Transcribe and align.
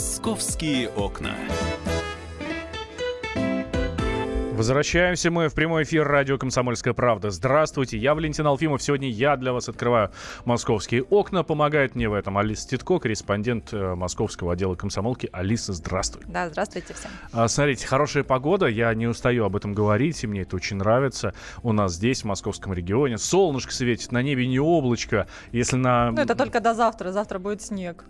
Московские 0.00 0.88
окна. 0.88 1.36
Возвращаемся 4.60 5.30
мы 5.30 5.48
в 5.48 5.54
прямой 5.54 5.84
эфир 5.84 6.06
радио 6.06 6.36
«Комсомольская 6.36 6.92
правда». 6.92 7.30
Здравствуйте, 7.30 7.96
я 7.96 8.14
Валентин 8.14 8.46
Алфимов. 8.46 8.82
Сегодня 8.82 9.08
я 9.08 9.38
для 9.38 9.54
вас 9.54 9.70
открываю 9.70 10.10
московские 10.44 11.02
окна. 11.02 11.42
Помогает 11.42 11.94
мне 11.94 12.10
в 12.10 12.12
этом 12.12 12.36
Алиса 12.36 12.68
Титко, 12.68 12.98
корреспондент 12.98 13.72
э, 13.72 13.94
московского 13.94 14.52
отдела 14.52 14.74
комсомолки. 14.74 15.30
Алиса, 15.32 15.72
здравствуй. 15.72 16.24
Да, 16.28 16.50
здравствуйте 16.50 16.92
всем. 16.92 17.10
А, 17.32 17.48
смотрите, 17.48 17.86
хорошая 17.86 18.22
погода, 18.22 18.66
я 18.66 18.92
не 18.92 19.06
устаю 19.06 19.46
об 19.46 19.56
этом 19.56 19.72
говорить, 19.72 20.22
и 20.24 20.26
мне 20.26 20.42
это 20.42 20.56
очень 20.56 20.76
нравится. 20.76 21.32
У 21.62 21.72
нас 21.72 21.94
здесь, 21.94 22.20
в 22.20 22.24
московском 22.26 22.74
регионе, 22.74 23.16
солнышко 23.16 23.72
светит, 23.72 24.12
на 24.12 24.20
небе 24.20 24.46
не 24.46 24.60
облачко. 24.60 25.26
Если 25.52 25.76
на... 25.76 26.10
Ну, 26.10 26.20
это 26.20 26.34
только 26.34 26.60
до 26.60 26.74
завтра, 26.74 27.12
завтра 27.12 27.38
будет 27.38 27.62
снег. 27.62 28.04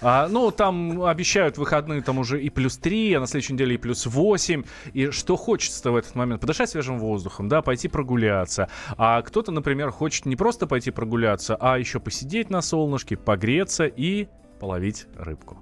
А, 0.00 0.28
ну, 0.28 0.50
там 0.50 1.02
обещают 1.02 1.58
выходные 1.58 2.00
там 2.00 2.18
уже 2.18 2.40
и 2.40 2.48
плюс 2.48 2.78
3, 2.78 3.12
а 3.12 3.20
на 3.20 3.26
следующей 3.26 3.52
неделе 3.52 3.74
и 3.74 3.78
плюс 3.78 4.06
8. 4.06 4.64
И 4.94 5.10
что 5.10 5.36
хочется 5.36 5.89
в 5.90 5.96
этот 5.96 6.14
момент? 6.14 6.40
Подышать 6.40 6.70
свежим 6.70 6.98
воздухом, 6.98 7.48
да, 7.48 7.62
пойти 7.62 7.88
прогуляться. 7.88 8.68
А 8.96 9.22
кто-то, 9.22 9.52
например, 9.52 9.90
хочет 9.90 10.26
не 10.26 10.36
просто 10.36 10.66
пойти 10.66 10.90
прогуляться, 10.90 11.56
а 11.60 11.78
еще 11.78 12.00
посидеть 12.00 12.50
на 12.50 12.62
солнышке, 12.62 13.16
погреться 13.16 13.86
и 13.86 14.28
половить 14.58 15.06
рыбку. 15.16 15.58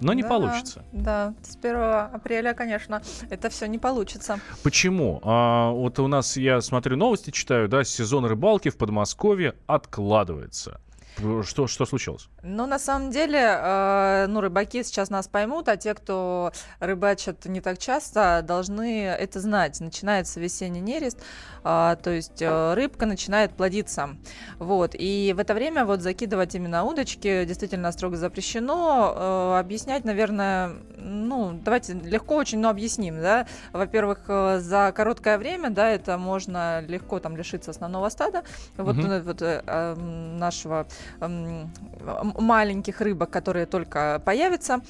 Но 0.00 0.12
не 0.12 0.22
да, 0.22 0.28
получится. 0.28 0.84
Да, 0.92 1.34
с 1.42 1.56
1 1.56 1.76
апреля, 1.76 2.52
конечно, 2.52 3.02
это 3.30 3.48
все 3.48 3.66
не 3.66 3.78
получится. 3.78 4.40
Почему? 4.62 5.20
А, 5.24 5.70
вот 5.70 5.98
у 5.98 6.06
нас, 6.06 6.36
я 6.36 6.60
смотрю 6.60 6.96
новости, 6.96 7.30
читаю, 7.30 7.68
да, 7.68 7.82
сезон 7.82 8.26
рыбалки 8.26 8.68
в 8.68 8.76
Подмосковье 8.76 9.54
откладывается. 9.66 10.80
Что, 11.16 11.66
что 11.66 11.86
случилось? 11.86 12.28
Ну, 12.42 12.66
на 12.66 12.78
самом 12.78 13.10
деле, 13.10 13.38
э, 13.40 14.26
ну, 14.28 14.42
рыбаки 14.42 14.82
сейчас 14.82 15.08
нас 15.08 15.28
поймут, 15.28 15.68
а 15.68 15.76
те, 15.78 15.94
кто 15.94 16.52
рыбачат 16.78 17.46
не 17.46 17.62
так 17.62 17.78
часто, 17.78 18.42
должны 18.42 19.04
это 19.06 19.40
знать. 19.40 19.80
Начинается 19.80 20.40
весенний 20.40 20.80
нерест, 20.80 21.18
э, 21.64 21.96
то 22.02 22.10
есть 22.10 22.42
э, 22.42 22.74
рыбка 22.74 23.06
начинает 23.06 23.52
плодиться. 23.52 24.10
Вот. 24.58 24.94
И 24.94 25.32
в 25.34 25.38
это 25.38 25.54
время 25.54 25.86
вот 25.86 26.02
закидывать 26.02 26.54
именно 26.54 26.84
удочки 26.84 27.44
действительно 27.46 27.92
строго 27.92 28.16
запрещено. 28.16 29.14
Э, 29.16 29.58
объяснять, 29.58 30.04
наверное, 30.04 30.72
ну, 30.98 31.58
давайте 31.64 31.94
легко 31.94 32.36
очень, 32.36 32.58
но 32.58 32.68
объясним, 32.68 33.22
да. 33.22 33.46
Во-первых, 33.72 34.24
э, 34.28 34.58
за 34.60 34.92
короткое 34.94 35.38
время, 35.38 35.70
да, 35.70 35.88
это 35.88 36.18
можно 36.18 36.82
легко 36.82 37.20
там 37.20 37.38
лишиться 37.38 37.70
основного 37.70 38.10
стада. 38.10 38.42
Вот, 38.76 38.98
угу. 38.98 39.08
вот 39.24 39.38
э, 39.40 39.94
нашего 39.96 40.86
маленьких 41.20 43.00
рыбок, 43.00 43.30
которые 43.30 43.66
только 43.66 44.20
появятся. 44.24 44.80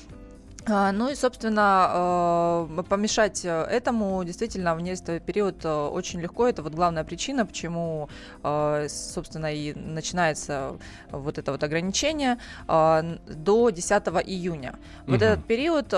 А, 0.69 0.91
ну 0.91 1.09
и, 1.09 1.15
собственно, 1.15 2.67
э, 2.77 2.83
помешать 2.89 3.45
этому 3.45 4.25
действительно 4.25 4.75
в 4.75 4.81
нерестовый 4.81 5.21
период 5.21 5.65
э, 5.65 5.73
очень 5.73 6.21
легко. 6.21 6.49
Это 6.49 6.63
вот 6.63 6.75
главная 6.75 7.05
причина, 7.05 7.47
почему, 7.47 8.09
э, 8.43 8.89
собственно, 8.89 9.55
и 9.55 9.75
начинается 9.75 10.77
вот 11.13 11.39
это 11.39 11.53
вот 11.53 11.63
ограничение 11.63 12.39
до 12.67 13.71
10 13.71 13.93
июня. 14.27 14.71
Угу. 15.05 15.13
Вот 15.13 15.23
этот 15.23 15.45
период 15.45 15.89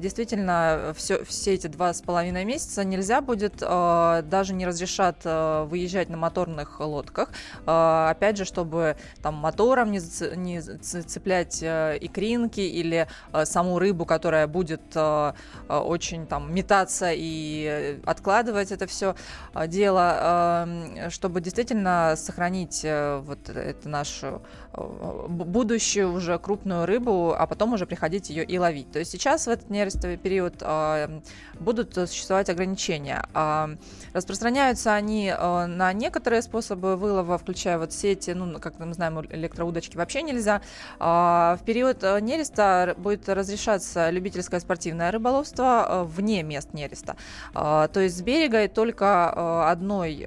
действительно 0.00 0.92
все, 0.96 1.24
все 1.24 1.54
эти 1.54 1.68
два 1.68 1.94
с 1.94 2.02
половиной 2.02 2.44
месяца 2.44 2.84
нельзя 2.84 3.20
будет, 3.20 3.58
даже 3.58 4.54
не 4.54 4.66
разрешат 4.66 5.24
выезжать 5.24 6.08
на 6.08 6.16
моторных 6.16 6.80
лодках. 6.80 7.30
Опять 7.64 8.38
же, 8.38 8.44
чтобы 8.44 8.96
там 9.22 9.34
мотором 9.34 9.92
не, 9.92 10.00
не 10.36 10.60
цеплять 10.60 11.62
икринки 11.62 12.60
или 12.60 13.06
саму 13.44 13.78
рыбу 13.78 13.99
рыбу, 14.00 14.06
которая 14.06 14.46
будет 14.46 14.80
э, 14.94 15.32
э, 15.68 15.76
очень 15.76 16.26
там 16.26 16.54
метаться 16.54 17.10
и 17.12 18.00
откладывать 18.06 18.72
это 18.72 18.86
все 18.86 19.14
э, 19.54 19.68
дело, 19.68 20.66
э, 20.66 21.10
чтобы 21.10 21.40
действительно 21.40 22.14
сохранить 22.16 22.84
э, 22.84 23.20
вот 23.24 23.48
это 23.48 23.88
нашу 23.88 24.26
э, 24.72 25.26
будущую 25.28 26.12
уже 26.12 26.38
крупную 26.38 26.86
рыбу, 26.86 27.34
а 27.38 27.46
потом 27.46 27.72
уже 27.74 27.86
приходить 27.86 28.30
ее 28.30 28.44
и 28.44 28.58
ловить. 28.58 28.90
То 28.92 28.98
есть 28.98 29.10
сейчас 29.10 29.46
в 29.46 29.50
этот 29.50 29.70
нерестовый 29.70 30.16
период 30.16 30.54
э, 30.60 31.20
будут 31.60 31.94
существовать 31.94 32.50
ограничения. 32.50 33.22
Э, 33.34 33.76
распространяются 34.14 34.94
они 34.94 35.32
э, 35.36 35.66
на 35.66 35.92
некоторые 35.92 36.42
способы 36.42 36.96
вылова, 36.96 37.36
включая 37.36 37.78
вот 37.78 37.92
сети, 37.92 38.34
ну, 38.34 38.58
как 38.60 38.78
мы 38.78 38.94
знаем, 38.94 39.20
электроудочки 39.20 39.96
вообще 39.96 40.22
нельзя. 40.22 40.60
Э, 40.98 41.56
в 41.60 41.64
период 41.64 42.02
нереста 42.02 42.94
будет 42.96 43.28
разрешаться 43.28 43.89
развивается 43.90 44.10
любительское 44.10 44.60
спортивное 44.60 45.10
рыболовство 45.10 45.86
э, 45.88 46.04
вне 46.04 46.42
мест 46.42 46.72
нереста. 46.72 47.16
А, 47.54 47.88
то 47.88 48.00
есть 48.00 48.16
с 48.16 48.22
берега 48.22 48.64
и 48.64 48.68
только 48.68 49.32
э, 49.34 49.70
одной 49.70 50.26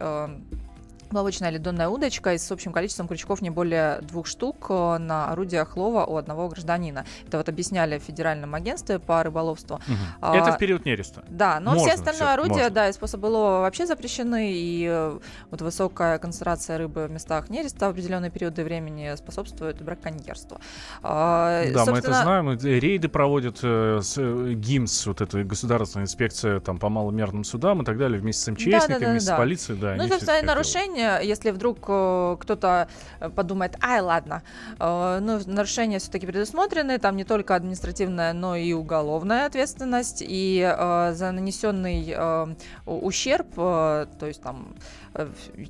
Ловочная 1.13 1.51
или 1.51 1.57
донная 1.57 1.89
удочка 1.89 2.37
с 2.37 2.51
общим 2.51 2.71
количеством 2.71 3.07
крючков 3.07 3.41
не 3.41 3.49
более 3.49 3.99
двух 4.01 4.27
штук 4.27 4.67
э, 4.69 4.97
на 4.97 5.31
орудиях 5.31 5.77
лова 5.77 6.05
у 6.05 6.17
одного 6.17 6.47
гражданина. 6.49 7.05
Это 7.27 7.37
вот 7.37 7.49
объясняли 7.49 7.99
в 7.99 8.03
Федеральном 8.03 8.55
агентстве 8.55 8.99
по 8.99 9.21
рыболовству. 9.23 9.75
Угу. 9.75 9.95
А, 10.21 10.35
Это 10.35 10.51
в 10.53 10.57
период 10.57 10.85
нереста? 10.85 11.23
Да, 11.29 11.59
но 11.59 11.73
можно, 11.73 11.87
все 11.87 11.93
остальные 11.93 12.23
все, 12.23 12.33
орудия, 12.33 12.53
можно. 12.53 12.69
да, 12.69 12.89
и 12.89 12.93
способы 12.93 13.27
лова 13.27 13.59
вообще 13.61 13.85
запрещены, 13.85 14.53
и 14.53 14.87
э, 14.89 15.19
вот 15.51 15.61
высокая 15.61 16.17
концентрация 16.17 16.77
рыбы 16.77 17.07
в 17.07 17.11
местах 17.11 17.49
нереста 17.49 17.87
в 17.87 17.91
определенные 17.91 18.31
периоды 18.31 18.63
времени 18.63 19.15
способствует 19.15 19.81
браконьерству. 19.81 20.59
А, 21.01 21.63
да, 21.71 21.85
собственно... 21.85 21.91
мы 21.91 21.97
это 21.99 22.13
знаем, 22.13 22.79
рейды 22.79 23.09
проводят 23.09 23.59
э, 23.61 23.99
с, 24.01 24.15
э, 24.17 24.53
ГИМС, 24.53 25.05
вот 25.07 25.21
эта 25.21 25.43
государственная 25.43 26.05
инспекция 26.05 26.59
там 26.59 26.77
по 26.77 26.89
маломерным 26.89 27.43
судам 27.43 27.81
и 27.81 27.85
так 27.85 27.97
далее, 27.97 28.19
вместе 28.19 28.43
с 28.43 28.51
МЧСниками, 28.51 28.79
да, 28.79 28.87
да, 28.87 28.99
да, 28.99 29.11
вместе 29.11 29.29
да. 29.29 29.35
с 29.35 29.37
полицией. 29.37 29.79
Да, 29.79 29.95
ну, 29.95 30.07
собственно, 30.07 30.41
нарушение 30.41 31.02
нарушение, 31.03 31.29
если 31.29 31.51
вдруг 31.51 31.77
э, 31.87 32.37
кто-то 32.39 32.87
э, 33.19 33.29
подумает, 33.29 33.75
ай, 33.81 34.01
ладно, 34.01 34.43
э, 34.79 35.19
ну, 35.21 35.39
нарушения 35.45 35.99
все-таки 35.99 36.25
предусмотрены, 36.25 36.97
там 36.99 37.15
не 37.15 37.23
только 37.23 37.55
административная, 37.55 38.33
но 38.33 38.55
и 38.55 38.73
уголовная 38.73 39.45
ответственность, 39.45 40.23
и 40.25 40.61
за 40.63 41.31
нанесенный 41.31 42.15
ущерб, 42.85 43.53
то 43.55 44.07
есть 44.21 44.41
там 44.41 44.75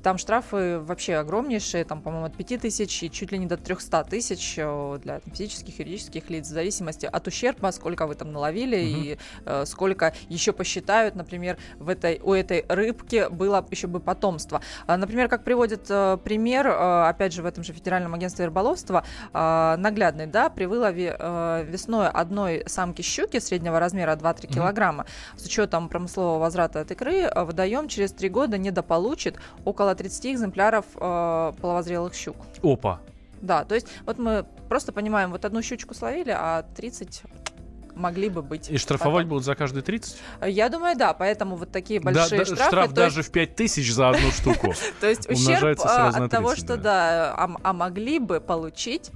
там 0.02 0.18
штрафы 0.18 0.78
вообще 0.78 1.16
огромнейшие, 1.16 1.84
там, 1.84 2.00
по-моему, 2.00 2.26
от 2.26 2.36
5 2.36 2.60
тысяч 2.62 3.02
и 3.02 3.10
чуть 3.10 3.32
ли 3.32 3.38
не 3.38 3.46
до 3.46 3.56
300 3.56 4.04
тысяч 4.04 4.54
для 4.56 5.20
там, 5.20 5.34
физических 5.34 5.78
и 5.78 5.82
юридических 5.82 6.30
лиц, 6.30 6.46
в 6.46 6.52
зависимости 6.52 7.06
от 7.06 7.26
ущерба, 7.26 7.70
сколько 7.72 8.06
вы 8.06 8.14
там 8.14 8.32
наловили 8.32 8.76
угу. 8.76 9.02
и 9.02 9.18
э, 9.44 9.64
сколько 9.66 10.14
еще 10.28 10.52
посчитают, 10.52 11.14
например, 11.14 11.58
в 11.78 11.88
этой, 11.88 12.20
у 12.22 12.32
этой 12.32 12.64
рыбки 12.68 13.28
было 13.30 13.64
еще 13.70 13.86
бы 13.86 14.00
потомство. 14.00 14.62
А, 14.86 14.96
например, 15.24 15.28
как 15.28 15.44
приводит 15.44 15.86
э, 15.90 16.18
пример, 16.22 16.66
э, 16.66 17.08
опять 17.08 17.32
же, 17.32 17.42
в 17.42 17.46
этом 17.46 17.64
же 17.64 17.72
Федеральном 17.72 18.14
агентстве 18.14 18.46
рыболовства, 18.46 19.04
э, 19.32 19.76
наглядный, 19.78 20.26
да, 20.26 20.50
при 20.50 20.66
вылове 20.66 21.16
весной 21.64 22.08
одной 22.08 22.64
самки 22.66 23.02
щуки 23.02 23.40
среднего 23.40 23.78
размера 23.78 24.16
2-3 24.16 24.46
угу. 24.46 24.54
килограмма, 24.54 25.06
с 25.36 25.44
учетом 25.44 25.88
промыслового 25.88 26.38
возврата 26.38 26.80
от 26.80 26.90
икры, 26.90 27.30
водоем 27.34 27.88
через 27.88 28.12
3 28.12 28.28
года 28.28 28.58
недополучит 28.58 29.36
около 29.64 29.94
30 29.94 30.26
экземпляров 30.26 30.84
половозрелых 30.94 32.14
щук. 32.14 32.36
Опа! 32.62 33.00
Да, 33.40 33.64
то 33.64 33.74
есть 33.74 33.88
вот 34.06 34.18
мы 34.18 34.44
просто 34.68 34.92
понимаем, 34.92 35.30
вот 35.30 35.44
одну 35.44 35.62
щучку 35.62 35.94
словили, 35.94 36.34
а 36.36 36.64
30 36.76 37.22
могли 37.94 38.28
бы 38.28 38.42
быть. 38.42 38.70
И 38.70 38.78
штрафовать 38.78 39.24
потом. 39.24 39.28
будут 39.30 39.44
за 39.44 39.54
каждые 39.54 39.82
30? 39.82 40.16
Я 40.46 40.68
думаю, 40.68 40.96
да, 40.96 41.14
поэтому 41.14 41.56
вот 41.56 41.70
такие 41.70 42.00
большие 42.00 42.38
да, 42.40 42.44
штрафы. 42.44 42.64
Штраф 42.64 42.92
даже 42.92 43.22
в 43.22 43.30
5 43.30 43.56
тысяч 43.56 43.92
за 43.92 44.10
одну 44.10 44.30
штуку. 44.30 44.74
То 45.00 45.08
есть 45.08 45.28
ущерб 45.28 45.78
а, 45.84 46.08
от 46.08 46.30
того, 46.30 46.56
что 46.56 46.76
да, 46.76 47.34
а 47.36 47.72
могли 47.72 48.18
бы 48.18 48.40
получить, 48.40 49.10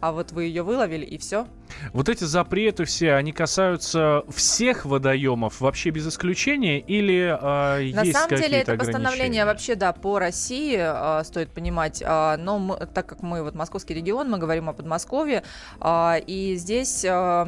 а 0.00 0.12
вот 0.12 0.32
вы 0.32 0.44
ее 0.44 0.62
выловили 0.62 1.04
и 1.04 1.18
все. 1.18 1.46
Вот 1.92 2.08
эти 2.08 2.24
запреты 2.24 2.84
все, 2.84 3.14
они 3.14 3.32
касаются 3.32 4.24
всех 4.28 4.84
водоемов 4.84 5.60
вообще 5.60 5.90
без 5.90 6.06
исключения 6.06 6.80
или 6.80 7.36
э, 7.38 7.92
На 7.94 8.02
есть 8.02 8.12
самом 8.12 8.36
деле 8.36 8.58
это 8.58 8.76
постановление 8.76 9.44
вообще, 9.44 9.74
да, 9.74 9.92
по 9.92 10.18
России 10.18 10.76
э, 10.78 11.24
стоит 11.24 11.50
понимать, 11.50 12.02
э, 12.02 12.36
но 12.38 12.58
мы, 12.58 12.76
так 12.86 13.06
как 13.06 13.22
мы 13.22 13.42
вот 13.42 13.54
московский 13.54 13.94
регион, 13.94 14.30
мы 14.30 14.38
говорим 14.38 14.68
о 14.68 14.72
Подмосковье, 14.72 15.42
э, 15.80 16.20
и 16.26 16.56
здесь 16.56 17.04
э, 17.04 17.46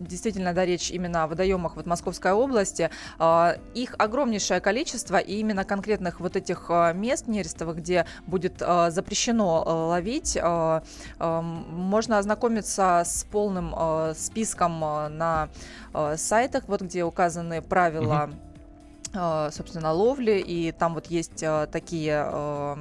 действительно, 0.00 0.52
да, 0.52 0.64
речь 0.64 0.90
именно 0.90 1.24
о 1.24 1.26
водоемах 1.26 1.76
вот 1.76 1.86
Московской 1.86 2.32
области, 2.32 2.90
э, 3.18 3.56
их 3.74 3.94
огромнейшее 3.98 4.60
количество, 4.60 5.16
и 5.16 5.36
именно 5.36 5.64
конкретных 5.64 6.20
вот 6.20 6.36
этих 6.36 6.70
мест 6.94 7.26
нерестовых, 7.26 7.76
где 7.76 8.06
будет 8.26 8.60
э, 8.60 8.90
запрещено 8.90 9.64
э, 9.66 9.70
ловить, 9.70 10.36
э, 10.36 10.80
э, 11.18 11.40
можно 11.40 12.18
ознакомиться 12.18 13.02
с 13.04 13.21
полным 13.24 13.74
э, 13.76 14.14
списком 14.16 14.82
э, 14.84 15.08
на 15.08 15.48
э, 15.92 16.16
сайтах, 16.16 16.64
вот 16.66 16.82
где 16.82 17.04
указаны 17.04 17.62
правила, 17.62 18.30
э, 19.12 19.50
собственно, 19.52 19.92
ловли, 19.92 20.38
и 20.38 20.72
там 20.72 20.94
вот 20.94 21.06
есть 21.06 21.42
э, 21.42 21.66
такие 21.70 22.24
э, 22.26 22.76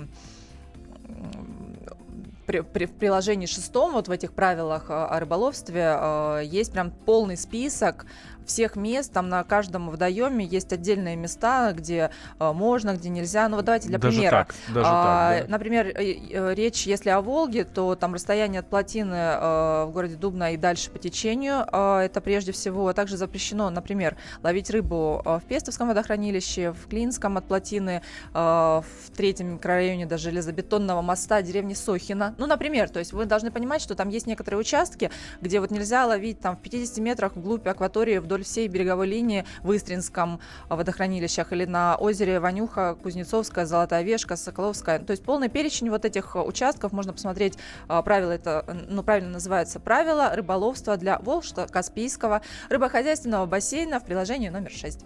при, 2.46 2.62
при, 2.62 2.86
в 2.86 2.94
приложении 2.94 3.46
шестом, 3.46 3.94
вот 3.94 4.08
в 4.08 4.12
этих 4.12 4.34
правилах 4.34 4.86
о 4.90 5.20
рыболовстве, 5.20 6.42
есть 6.44 6.72
прям 6.74 6.92
полный 6.92 7.38
список 7.38 8.06
всех 8.52 8.76
мест, 8.76 9.14
там 9.14 9.30
на 9.30 9.44
каждом 9.44 9.90
водоеме 9.90 10.46
есть 10.46 10.74
отдельные 10.74 11.16
места, 11.16 11.72
где 11.72 12.12
э, 12.38 12.52
можно, 12.52 12.96
где 12.96 13.08
нельзя. 13.08 13.48
Ну 13.48 13.56
вот 13.56 13.66
давайте 13.66 13.88
для 13.88 13.98
даже 13.98 14.18
примера. 14.18 14.32
Так, 14.32 14.56
даже 14.74 14.90
а, 14.90 15.32
так, 15.32 15.46
да. 15.46 15.52
Например, 15.52 15.88
э, 15.88 15.94
э, 15.94 16.54
речь, 16.54 16.86
если 16.86 17.10
о 17.10 17.22
Волге, 17.22 17.64
то 17.64 17.96
там 17.96 18.14
расстояние 18.14 18.60
от 18.60 18.68
плотины 18.68 19.16
э, 19.16 19.86
в 19.86 19.92
городе 19.94 20.16
Дубна 20.16 20.52
и 20.52 20.58
дальше 20.58 20.92
по 20.92 21.00
течению, 21.00 21.66
э, 21.72 22.00
это 22.00 22.20
прежде 22.20 22.52
всего. 22.52 22.90
А 22.90 22.94
также 22.94 23.16
запрещено, 23.16 23.70
например, 23.70 24.18
ловить 24.44 24.70
рыбу 24.70 25.22
в 25.24 25.42
Пестовском 25.48 25.88
водохранилище, 25.88 26.74
в 26.74 26.88
Клинском 26.90 27.38
от 27.38 27.46
плотины, 27.46 28.02
э, 28.34 28.38
в 28.38 28.84
третьем 29.16 29.54
микрорайоне 29.54 30.06
до 30.06 30.18
железобетонного 30.18 31.02
моста 31.02 31.42
деревни 31.42 31.74
Сохина. 31.74 32.36
Ну, 32.38 32.48
например, 32.48 32.90
то 32.90 33.00
есть 33.00 33.14
вы 33.14 33.26
должны 33.26 33.50
понимать, 33.50 33.82
что 33.82 33.96
там 33.96 34.10
есть 34.10 34.28
некоторые 34.28 34.60
участки, 34.60 35.10
где 35.40 35.62
вот 35.62 35.72
нельзя 35.72 36.06
ловить 36.06 36.42
там 36.42 36.58
в 36.58 36.60
50 36.60 36.98
метрах 36.98 37.36
вглубь 37.38 37.66
акватории 37.68 38.18
вдоль 38.18 38.41
всей 38.44 38.68
береговой 38.68 39.08
линии 39.08 39.46
в 39.64 39.76
Истринском 39.76 40.40
водохранилищах 40.70 41.52
или 41.54 41.66
на 41.66 41.96
озере 41.96 42.40
Ванюха, 42.40 42.96
Кузнецовская, 43.02 43.66
Золотая 43.66 44.04
Вешка, 44.04 44.36
Соколовская. 44.36 45.00
То 45.00 45.12
есть 45.12 45.24
полный 45.24 45.50
перечень 45.50 45.90
вот 45.90 46.06
этих 46.06 46.36
участков 46.36 46.92
можно 46.92 47.14
посмотреть. 47.14 47.58
А, 47.88 48.02
правила 48.02 48.32
это, 48.32 48.66
ну, 48.90 49.04
правильно 49.04 49.32
называется 49.32 49.80
правила 49.80 50.32
рыболовства 50.34 50.98
для 50.98 51.18
Волжско-Каспийского 51.18 52.42
рыбохозяйственного 52.70 53.46
бассейна 53.46 54.00
в 54.00 54.06
приложении 54.06 54.50
номер 54.50 54.72
6. 54.72 55.06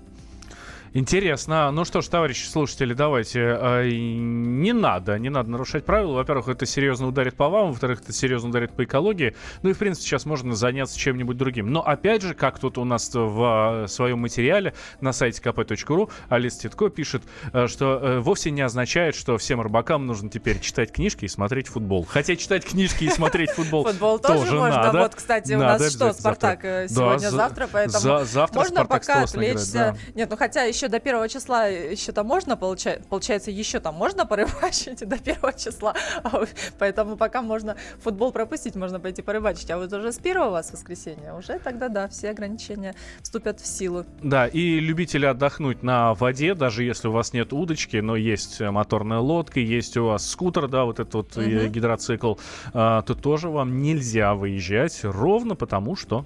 Интересно. 0.95 1.71
Ну 1.71 1.83
что 1.83 2.00
ж, 2.00 2.07
товарищи 2.07 2.47
слушатели, 2.47 2.94
давайте. 2.94 3.42
Э, 3.42 3.89
не 3.92 4.71
надо, 4.71 5.19
не 5.19 5.27
надо 5.27 5.50
нарушать 5.50 5.83
правила. 5.83 6.13
Во-первых, 6.13 6.47
это 6.47 6.65
серьезно 6.65 7.07
ударит 7.07 7.36
по 7.36 7.50
вам, 7.50 7.71
во-вторых, 7.71 8.00
это 8.01 8.13
серьезно 8.13 8.47
ударит 8.47 8.71
по 8.71 8.86
экологии. 8.86 9.36
Ну 9.62 9.71
и, 9.71 9.74
в 9.74 9.77
принципе, 9.77 10.07
сейчас 10.07 10.24
можно 10.24 10.56
заняться 10.56 10.97
чем-нибудь 10.97 11.36
другим. 11.36 11.69
Но, 11.69 11.86
опять 11.86 12.21
же, 12.21 12.33
как 12.33 12.59
тут 12.59 12.77
у 12.77 12.86
нас 12.86 13.12
в 13.13 13.83
э, 13.83 13.88
своем 13.89 14.19
материале 14.19 14.74
на 15.01 15.12
сайте 15.12 15.42
kp.ru 15.42 16.09
Алис 16.30 16.56
Титко 16.56 16.88
пишет, 16.88 17.24
э, 17.51 17.68
что 17.68 18.00
э, 18.01 18.19
вовсе 18.21 18.51
не 18.51 18.62
означает, 18.62 19.15
что 19.15 19.38
всем 19.38 19.59
рыбакам 19.59 20.06
нужно 20.06 20.30
теперь 20.30 20.62
читать 20.62 20.94
книжки 20.94 21.25
и 21.25 21.27
смотреть 21.27 21.68
футбол. 21.68 22.07
Хотя 22.09 22.38
читать 22.38 22.63
книжки 22.63 23.03
и 23.03 23.09
смотреть 23.09 23.50
футбол 23.50 23.83
Футбол 23.89 24.18
тоже 24.18 24.56
можно. 24.56 24.91
Вот, 24.94 25.15
кстати, 25.15 25.56
у 25.56 25.59
нас 25.59 25.91
что, 25.91 26.13
Спартак 26.13 26.62
сегодня-завтра, 26.88 27.68
поэтому 27.69 28.24
можно 28.53 28.86
пока 28.86 29.24
отвлечься. 29.24 29.98
Нет, 30.13 30.30
ну 30.30 30.38
хотя 30.38 30.63
еще 30.63 30.84
еще 30.85 30.91
до 30.91 30.99
первого 30.99 31.27
числа 31.27 31.67
еще 31.67 32.11
там 32.11 32.27
можно, 32.27 32.55
получается, 32.57 33.07
получается, 33.09 33.51
еще 33.51 33.79
там 33.79 33.95
можно 33.95 34.25
порыбачить 34.25 35.07
до 35.07 35.17
первого 35.17 35.53
числа, 35.53 35.95
а 36.23 36.43
поэтому 36.77 37.17
пока 37.17 37.41
можно 37.41 37.75
футбол 37.99 38.31
пропустить, 38.31 38.75
можно 38.75 38.99
пойти 38.99 39.21
порыбачить, 39.21 39.71
а 39.71 39.77
вот 39.77 39.91
уже 39.93 40.11
с 40.11 40.17
первого 40.17 40.61
с 40.61 40.71
воскресенья 40.71 41.33
уже 41.33 41.59
тогда, 41.59 41.89
да, 41.89 42.07
все 42.07 42.29
ограничения 42.29 42.93
вступят 43.21 43.59
в 43.59 43.65
силу. 43.65 44.05
Да, 44.21 44.47
и 44.47 44.79
любители 44.79 45.25
отдохнуть 45.25 45.81
на 45.81 46.13
воде, 46.13 46.53
даже 46.53 46.83
если 46.83 47.07
у 47.07 47.11
вас 47.11 47.33
нет 47.33 47.51
удочки, 47.53 47.97
но 47.97 48.15
есть 48.15 48.61
моторная 48.61 49.19
лодка, 49.19 49.59
есть 49.59 49.97
у 49.97 50.05
вас 50.05 50.29
скутер, 50.29 50.67
да, 50.67 50.85
вот 50.85 50.99
этот 50.99 51.13
вот 51.15 51.38
угу. 51.38 51.67
гидроцикл, 51.67 52.35
а, 52.73 53.01
то 53.01 53.15
тоже 53.15 53.49
вам 53.49 53.81
нельзя 53.81 54.35
выезжать 54.35 54.99
ровно 55.03 55.55
потому, 55.55 55.95
что 55.95 56.25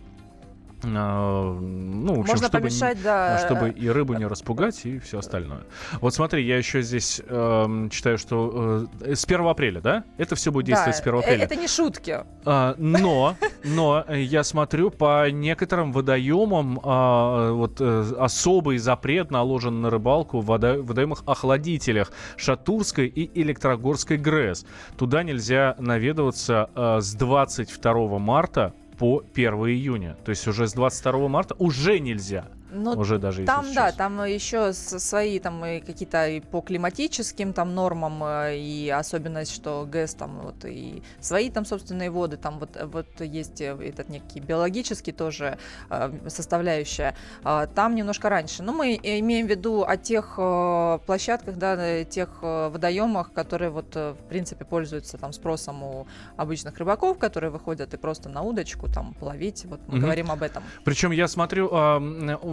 ну, 0.83 2.15
в 2.15 2.19
общем, 2.19 2.31
Можно 2.31 2.47
чтобы, 2.47 2.59
помешать, 2.59 2.97
не, 2.97 3.03
да. 3.03 3.39
чтобы 3.39 3.69
и 3.69 3.89
рыбу 3.89 4.13
не 4.13 4.25
распугать, 4.25 4.85
и 4.85 4.99
все 4.99 5.19
остальное. 5.19 5.63
Вот 5.99 6.13
смотри, 6.13 6.45
я 6.45 6.57
еще 6.57 6.81
здесь 6.81 7.21
э, 7.25 7.87
читаю, 7.91 8.17
что 8.17 8.87
э, 9.01 9.15
с 9.15 9.25
1 9.25 9.47
апреля, 9.47 9.81
да? 9.81 10.03
Это 10.17 10.35
все 10.35 10.51
будет 10.51 10.67
действовать 10.67 10.97
да, 10.97 11.03
с 11.03 11.07
1 11.07 11.15
э, 11.15 11.19
апреля. 11.19 11.43
Это 11.43 11.55
не 11.55 11.67
шутки. 11.67 12.19
А, 12.45 12.75
но, 12.77 13.35
но 13.63 14.05
я 14.09 14.43
смотрю, 14.43 14.89
по 14.89 15.29
некоторым 15.29 15.91
водоемам 15.91 16.79
а, 16.83 17.51
вот 17.51 17.81
э, 17.81 18.13
особый 18.17 18.77
запрет 18.77 19.31
наложен 19.31 19.81
на 19.81 19.89
рыбалку 19.89 20.39
в 20.39 20.45
водо, 20.45 20.81
водоемах-охладителях 20.81 22.11
Шатурской 22.37 23.07
и 23.07 23.29
Электрогорской 23.41 24.17
ГРЭС. 24.17 24.65
Туда 24.97 25.23
нельзя 25.23 25.75
наведываться 25.79 26.69
а, 26.75 27.01
с 27.01 27.13
22 27.13 28.19
марта 28.19 28.73
по 29.00 29.24
1 29.34 29.54
июня. 29.69 30.18
То 30.25 30.30
есть 30.30 30.48
уже 30.48 30.68
с 30.68 30.74
22 30.74 31.28
марта 31.30 31.56
уже 31.57 32.00
нельзя. 32.00 32.50
Ну, 32.71 32.92
уже 32.92 33.18
даже 33.18 33.45
там, 33.45 33.66
если 33.66 33.75
да, 33.75 33.92
там 33.92 34.24
еще 34.25 34.74
свои 34.74 35.39
там 35.39 35.62
какие-то 35.62 36.42
по 36.51 36.62
климатическим 36.62 37.54
там 37.54 37.74
нормам 37.74 38.24
э, 38.24 38.57
и 38.57 38.89
особенность, 38.89 39.54
что 39.54 39.88
ГЭС 39.89 40.13
там 40.13 40.42
вот 40.42 40.66
и 40.66 41.04
свои 41.19 41.50
там 41.50 41.66
собственные 41.66 42.12
воды, 42.12 42.38
там 42.38 42.60
вот 42.60 42.77
вот 42.83 43.07
есть 43.21 43.62
э, 43.62 43.75
этот 43.81 44.10
некий 44.10 44.39
биологический 44.39 45.12
тоже 45.12 45.57
э, 45.89 46.12
составляющая. 46.27 47.16
Э, 47.44 47.68
там 47.74 47.95
немножко 47.95 48.30
раньше. 48.30 48.63
Но 48.63 48.74
мы 48.74 49.00
имеем 49.01 49.48
в 49.48 49.50
виду 49.50 49.83
о 49.83 49.98
тех 49.98 50.36
площадках, 50.36 51.57
да, 51.57 52.04
тех 52.04 52.42
водоемах, 52.42 53.33
которые 53.33 53.69
вот 53.69 53.95
в 53.95 54.18
принципе 54.30 54.65
пользуются 54.65 55.18
там 55.18 55.33
спросом 55.33 55.83
у 55.83 56.07
обычных 56.38 56.77
рыбаков, 56.77 57.18
которые 57.18 57.50
выходят 57.51 57.94
и 57.94 57.98
просто 57.98 58.30
на 58.30 58.42
удочку 58.42 58.88
там 58.88 59.15
ловить. 59.22 59.65
Вот 59.65 59.80
мы 59.88 59.95
угу. 59.95 60.01
говорим 60.01 60.31
об 60.31 60.44
этом. 60.44 60.63
Причем 60.83 61.12
я 61.12 61.27
смотрю 61.27 61.69
э, 61.72 62.00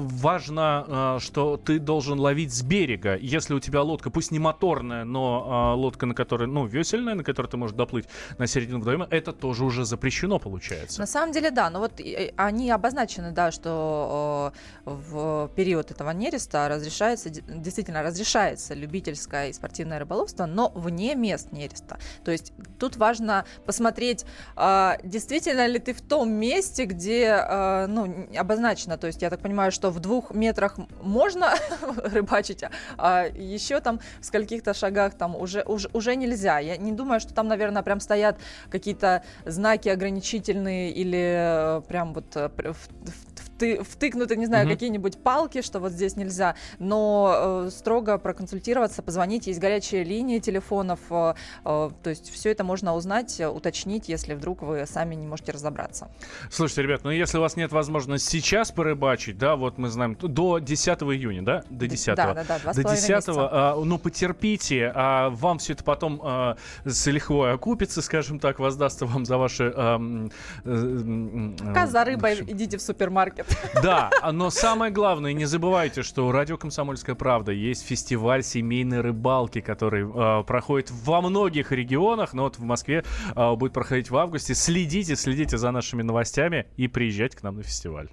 важно, 0.06 1.17
э, 1.17 1.20
что 1.20 1.56
ты 1.56 1.79
должен 1.79 2.19
ловить 2.19 2.53
с 2.53 2.62
берега. 2.62 3.17
Если 3.17 3.55
у 3.55 3.61
тебя 3.61 3.82
лодка, 3.82 4.11
пусть 4.11 4.31
не 4.31 4.38
моторная, 4.38 5.05
но 5.05 5.73
э, 5.75 5.76
лодка, 5.76 6.06
на 6.06 6.14
которой, 6.14 6.47
ну, 6.49 6.67
весельная, 6.67 7.14
на 7.14 7.25
которой 7.25 7.49
ты 7.49 7.56
можешь 7.56 7.76
доплыть 7.76 8.06
на 8.38 8.47
середину 8.47 8.79
водоема, 8.81 9.06
это 9.11 9.32
тоже 9.32 9.64
уже 9.64 9.85
запрещено, 9.85 10.38
получается. 10.38 11.00
На 11.00 11.06
самом 11.06 11.32
деле, 11.32 11.50
да. 11.50 11.70
Но 11.70 11.81
вот 11.81 12.00
они 12.37 12.70
обозначены, 12.70 13.32
да, 13.32 13.50
что 13.50 14.53
э, 14.85 14.91
в 14.91 15.50
период 15.56 15.91
этого 15.91 16.11
нереста 16.11 16.69
разрешается, 16.69 17.31
действительно 17.31 18.02
разрешается 18.02 18.75
любительское 18.75 19.49
и 19.49 19.52
спортивное 19.52 19.99
рыболовство, 19.99 20.47
но 20.47 20.70
вне 20.75 21.14
мест 21.14 21.52
нереста. 21.52 21.99
То 22.25 22.31
есть 22.31 22.52
тут 22.79 22.97
важно 22.97 23.44
посмотреть, 23.64 24.25
действительно 24.56 25.67
ли 25.67 25.79
ты 25.79 25.93
в 25.93 26.00
том 26.00 26.31
месте, 26.31 26.85
где, 26.85 27.87
ну, 27.88 28.29
обозначено. 28.37 28.99
То 28.99 29.06
есть 29.06 29.23
я 29.23 29.31
так 29.31 29.41
понимаю, 29.41 29.73
что 29.73 29.91
в 29.97 30.01
двух 30.01 30.31
метрах 30.35 30.77
можно 31.03 31.55
рыбачить, 32.05 32.63
а 32.99 33.25
еще 33.35 33.81
там 33.81 34.01
в 34.21 34.25
скольких-то 34.25 34.75
шагах 34.75 35.15
там 35.15 35.35
уже, 35.35 35.63
уже, 35.63 35.89
уже 35.93 36.17
нельзя. 36.17 36.59
Я 36.59 36.77
не 36.77 36.93
думаю, 36.93 37.19
что 37.19 37.33
там, 37.35 37.49
наверное, 37.49 37.83
прям 37.83 38.01
стоят 38.01 38.39
какие-то 38.71 39.23
знаки 39.47 39.88
ограничительные 39.88 40.93
или 40.93 41.79
э, 41.79 41.81
прям 41.88 42.12
вот 42.12 42.37
э, 42.37 42.50
в, 42.57 42.76
в 42.76 43.36
ты, 43.59 43.83
втыкнуты, 43.83 44.37
не 44.37 44.47
знаю, 44.47 44.67
угу. 44.67 44.73
какие-нибудь 44.73 45.19
палки, 45.19 45.63
что 45.63 45.81
вот 45.81 45.93
здесь 45.93 46.17
нельзя, 46.17 46.55
но 46.79 47.65
э, 47.67 47.71
строго 47.71 48.19
проконсультироваться, 48.19 49.03
позвонить, 49.03 49.47
есть 49.47 49.61
горячие 49.61 50.05
линии 50.05 50.39
телефонов, 50.39 51.01
э, 51.11 51.35
э, 51.65 51.91
то 52.03 52.11
есть 52.11 52.31
все 52.31 52.51
это 52.51 52.65
можно 52.65 52.95
узнать, 52.95 53.41
уточнить, 53.41 54.09
если 54.09 54.35
вдруг 54.35 54.63
вы 54.63 54.87
сами 54.87 55.15
не 55.15 55.27
можете 55.27 55.53
разобраться. 55.53 56.11
Слушайте, 56.51 56.83
ребят, 56.83 57.05
ну 57.05 57.11
если 57.11 57.39
у 57.39 57.41
вас 57.41 57.57
нет 57.57 57.73
возможности 57.73 58.37
сейчас 58.37 58.71
порыбачить, 58.73 59.39
да, 59.39 59.57
вот 59.57 59.79
мы 59.79 59.89
знаем, 59.89 60.17
до 60.21 60.59
10 60.59 60.89
июня, 61.03 61.43
да, 61.43 61.65
до 61.71 61.87
10 61.87 62.15
Да, 62.17 62.35
да, 62.35 62.45
да, 62.45 62.73
до 62.73 62.83
10 62.83 63.25
а, 63.29 63.81
ну 63.83 63.99
потерпите, 63.99 64.93
а 64.95 65.31
вам 65.31 65.59
все 65.59 65.73
это 65.73 65.85
потом 65.85 66.21
а, 66.23 66.57
с 66.85 67.07
лихвой 67.07 67.53
окупится, 67.53 68.03
скажем 68.03 68.39
так, 68.39 68.59
воздастся 68.59 69.07
вам 69.07 69.25
за 69.25 69.39
ваши... 69.39 69.73
А, 69.75 70.01
а, 70.65 71.55
Пока 71.59 71.87
за 71.87 72.05
рыбой 72.05 72.45
идите 72.47 72.77
в 72.77 72.83
супермаркет. 72.83 73.46
Да, 73.83 74.11
но 74.33 74.50
самое 74.50 74.93
главное, 74.93 75.33
не 75.33 75.45
забывайте, 75.45 76.03
что 76.03 76.26
у 76.26 76.33
радио 76.33 76.57
«Комсомольская 76.57 77.15
правда» 77.15 77.53
есть 77.53 77.87
фестиваль 77.87 78.43
семейной 78.43 79.00
рыбалки, 79.00 79.61
который 79.61 80.05
э, 80.05 80.45
проходит 80.45 80.91
во 80.91 81.21
многих 81.21 81.73
регионах, 81.73 82.33
но 82.33 82.45
вот 82.45 82.59
в 82.59 82.62
Москве 82.62 83.05
э, 83.35 83.55
будет 83.55 83.73
проходить 83.73 84.11
в 84.11 84.17
августе. 84.17 84.55
Следите, 84.55 85.17
следите 85.17 85.59
за 85.59 85.71
нашими 85.71 86.03
новостями 86.03 86.67
и 86.76 86.88
приезжайте 86.88 87.37
к 87.37 87.43
нам 87.43 87.57
на 87.57 87.62
фестиваль. 87.62 88.09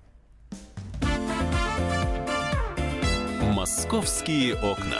«Московские 3.41 4.55
окна». 4.55 4.99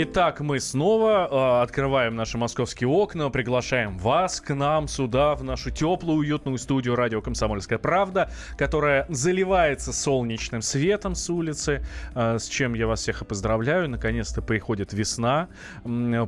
Итак, 0.00 0.38
мы 0.38 0.60
снова 0.60 1.26
э, 1.28 1.62
открываем 1.64 2.14
наши 2.14 2.38
московские 2.38 2.88
окна, 2.88 3.30
приглашаем 3.30 3.98
вас 3.98 4.40
к 4.40 4.54
нам 4.54 4.86
сюда, 4.86 5.34
в 5.34 5.42
нашу 5.42 5.72
теплую, 5.72 6.18
уютную 6.18 6.56
студию 6.58 6.94
радио 6.94 7.20
«Комсомольская 7.20 7.80
правда», 7.80 8.30
которая 8.56 9.06
заливается 9.08 9.92
солнечным 9.92 10.62
светом 10.62 11.16
с 11.16 11.28
улицы, 11.28 11.84
э, 12.14 12.38
с 12.38 12.46
чем 12.46 12.74
я 12.74 12.86
вас 12.86 13.00
всех 13.00 13.22
и 13.22 13.24
поздравляю. 13.24 13.90
Наконец-то 13.90 14.40
приходит 14.40 14.92
весна. 14.92 15.48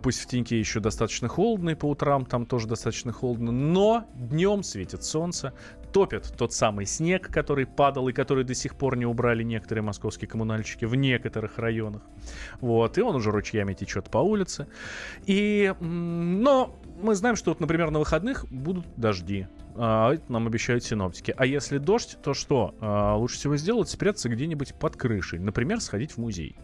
Пусть 0.03 0.21
в 0.21 0.27
теньке 0.27 0.59
еще 0.59 0.81
достаточно 0.81 1.29
холодно, 1.29 1.71
и 1.71 1.75
по 1.77 1.87
утрам 1.87 2.27
там 2.27 2.47
тоже 2.47 2.67
достаточно 2.67 3.13
холодно, 3.13 3.53
но 3.53 4.05
днем 4.17 4.65
светит 4.65 5.05
солнце, 5.05 5.53
топит 5.93 6.33
тот 6.37 6.53
самый 6.53 6.87
снег, 6.87 7.29
который 7.29 7.67
падал 7.67 8.09
и 8.09 8.13
который 8.13 8.45
до 8.45 8.55
сих 8.55 8.77
пор 8.77 8.97
не 8.97 9.07
убрали 9.07 9.43
некоторые 9.43 9.83
московские 9.83 10.29
коммунальщики 10.29 10.85
в 10.85 10.95
некоторых 10.95 11.59
районах. 11.59 12.03
Вот, 12.61 12.99
и 12.99 13.03
он 13.03 13.17
уже 13.17 13.31
ручьями 13.31 13.75
течет 13.75 14.11
по 14.11 14.19
улице. 14.19 14.67
И, 15.27 15.73
но 15.81 16.77
мы 17.03 17.15
знаем, 17.15 17.37
что, 17.37 17.51
вот, 17.51 17.61
например, 17.61 17.91
на 17.91 17.99
выходных 17.99 18.47
будут 18.51 18.87
дожди. 18.97 19.47
А, 19.77 20.15
это 20.15 20.31
нам 20.31 20.47
обещают 20.47 20.85
синоптики. 20.85 21.35
А 21.37 21.47
если 21.47 21.79
дождь, 21.79 22.19
то 22.23 22.35
что? 22.35 22.75
А, 22.81 23.17
лучше 23.17 23.37
всего 23.37 23.57
сделать 23.57 23.89
спрятаться 23.89 24.29
где-нибудь 24.29 24.75
под 24.75 24.97
крышей. 24.97 25.39
Например, 25.39 25.81
сходить 25.81 26.13
в 26.13 26.19
музей. 26.19 26.57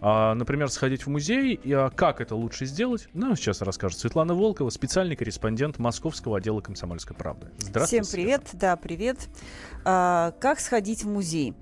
А, 0.00 0.34
например, 0.34 0.70
сходить 0.70 1.06
в 1.06 1.08
музей. 1.08 1.54
И, 1.54 1.72
а, 1.72 1.90
как 1.90 2.20
это 2.20 2.34
лучше 2.34 2.66
сделать? 2.66 3.08
Нам 3.14 3.36
сейчас 3.36 3.62
расскажет 3.62 3.98
Светлана 3.98 4.34
Волкова, 4.34 4.70
специальный 4.70 5.16
корреспондент 5.16 5.78
Московского 5.78 6.38
отдела 6.38 6.60
«Комсомольской 6.60 7.16
правды». 7.16 7.48
Здравствуйте. 7.58 8.04
Всем 8.04 8.12
привет, 8.12 8.42
да, 8.52 8.76
привет. 8.76 9.28
А, 9.84 10.32
как 10.40 10.60
сходить 10.60 11.04
в 11.04 11.08
музей? 11.08 11.54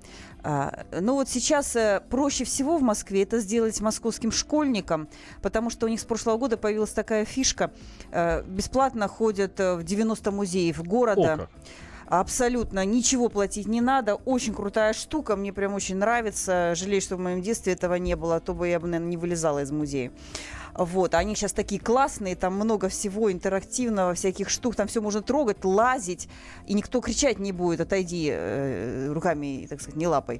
А, 0.43 0.85
ну 0.91 1.15
вот 1.15 1.27
сейчас 1.27 1.75
э, 1.75 2.01
проще 2.09 2.45
всего 2.45 2.77
в 2.77 2.81
Москве 2.81 3.23
это 3.23 3.39
сделать 3.39 3.81
московским 3.81 4.31
школьникам, 4.31 5.09
потому 5.41 5.69
что 5.69 5.87
у 5.87 5.89
них 5.89 5.99
с 5.99 6.05
прошлого 6.05 6.37
года 6.37 6.57
появилась 6.57 6.91
такая 6.91 7.25
фишка. 7.25 7.71
Э, 8.11 8.43
бесплатно 8.43 9.07
ходят 9.07 9.59
э, 9.59 9.75
в 9.75 9.83
90 9.83 10.31
музеев 10.31 10.79
О, 10.79 10.83
города. 10.83 11.37
как. 11.37 11.49
Абсолютно 12.07 12.85
ничего 12.85 13.27
платить 13.27 13.67
не 13.67 13.81
надо. 13.81 14.15
Очень 14.15 14.53
крутая 14.53 14.93
штука. 14.93 15.35
Мне 15.35 15.51
прям 15.51 15.73
очень 15.73 15.97
нравится. 15.97 16.73
Жалею, 16.73 17.01
что 17.01 17.17
в 17.17 17.19
моем 17.19 17.41
детстве 17.41 17.73
этого 17.73 17.95
не 17.95 18.15
было, 18.15 18.37
а 18.37 18.39
то 18.39 18.53
бы 18.53 18.69
я 18.69 18.79
бы, 18.79 18.87
наверное, 18.87 19.09
не 19.09 19.17
вылезала 19.17 19.61
из 19.61 19.71
музея. 19.71 20.11
Вот, 20.73 21.15
они 21.15 21.35
сейчас 21.35 21.53
такие 21.53 21.81
классные, 21.81 22.35
там 22.35 22.53
много 22.53 22.87
всего 22.87 23.31
интерактивного, 23.31 24.13
всяких 24.13 24.49
штук, 24.49 24.75
там 24.75 24.87
все 24.87 25.01
можно 25.01 25.23
трогать, 25.23 25.65
лазить, 25.65 26.29
и 26.67 26.75
никто 26.75 27.01
кричать 27.01 27.39
не 27.39 27.51
будет, 27.51 27.81
отойди 27.81 28.29
э, 28.31 29.11
руками, 29.11 29.65
так 29.67 29.81
сказать, 29.81 29.97
не 29.97 30.05
лапой. 30.05 30.39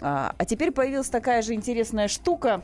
А, 0.00 0.34
а 0.36 0.44
теперь 0.44 0.72
появилась 0.72 1.08
такая 1.08 1.42
же 1.42 1.54
интересная 1.54 2.08
штука, 2.08 2.62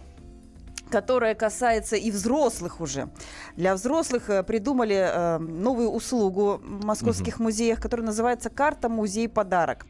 которая 0.94 1.34
касается 1.34 1.96
и 1.96 2.10
взрослых 2.12 2.80
уже. 2.80 3.08
Для 3.56 3.74
взрослых 3.74 4.30
э, 4.30 4.42
придумали 4.44 4.94
э, 4.94 5.38
новую 5.38 5.90
услугу 5.90 6.60
в 6.62 6.84
московских 6.84 7.40
музеях, 7.40 7.80
которая 7.80 8.06
называется 8.06 8.48
«Карта 8.48 8.88
музей 8.88 9.28
подарок». 9.28 9.86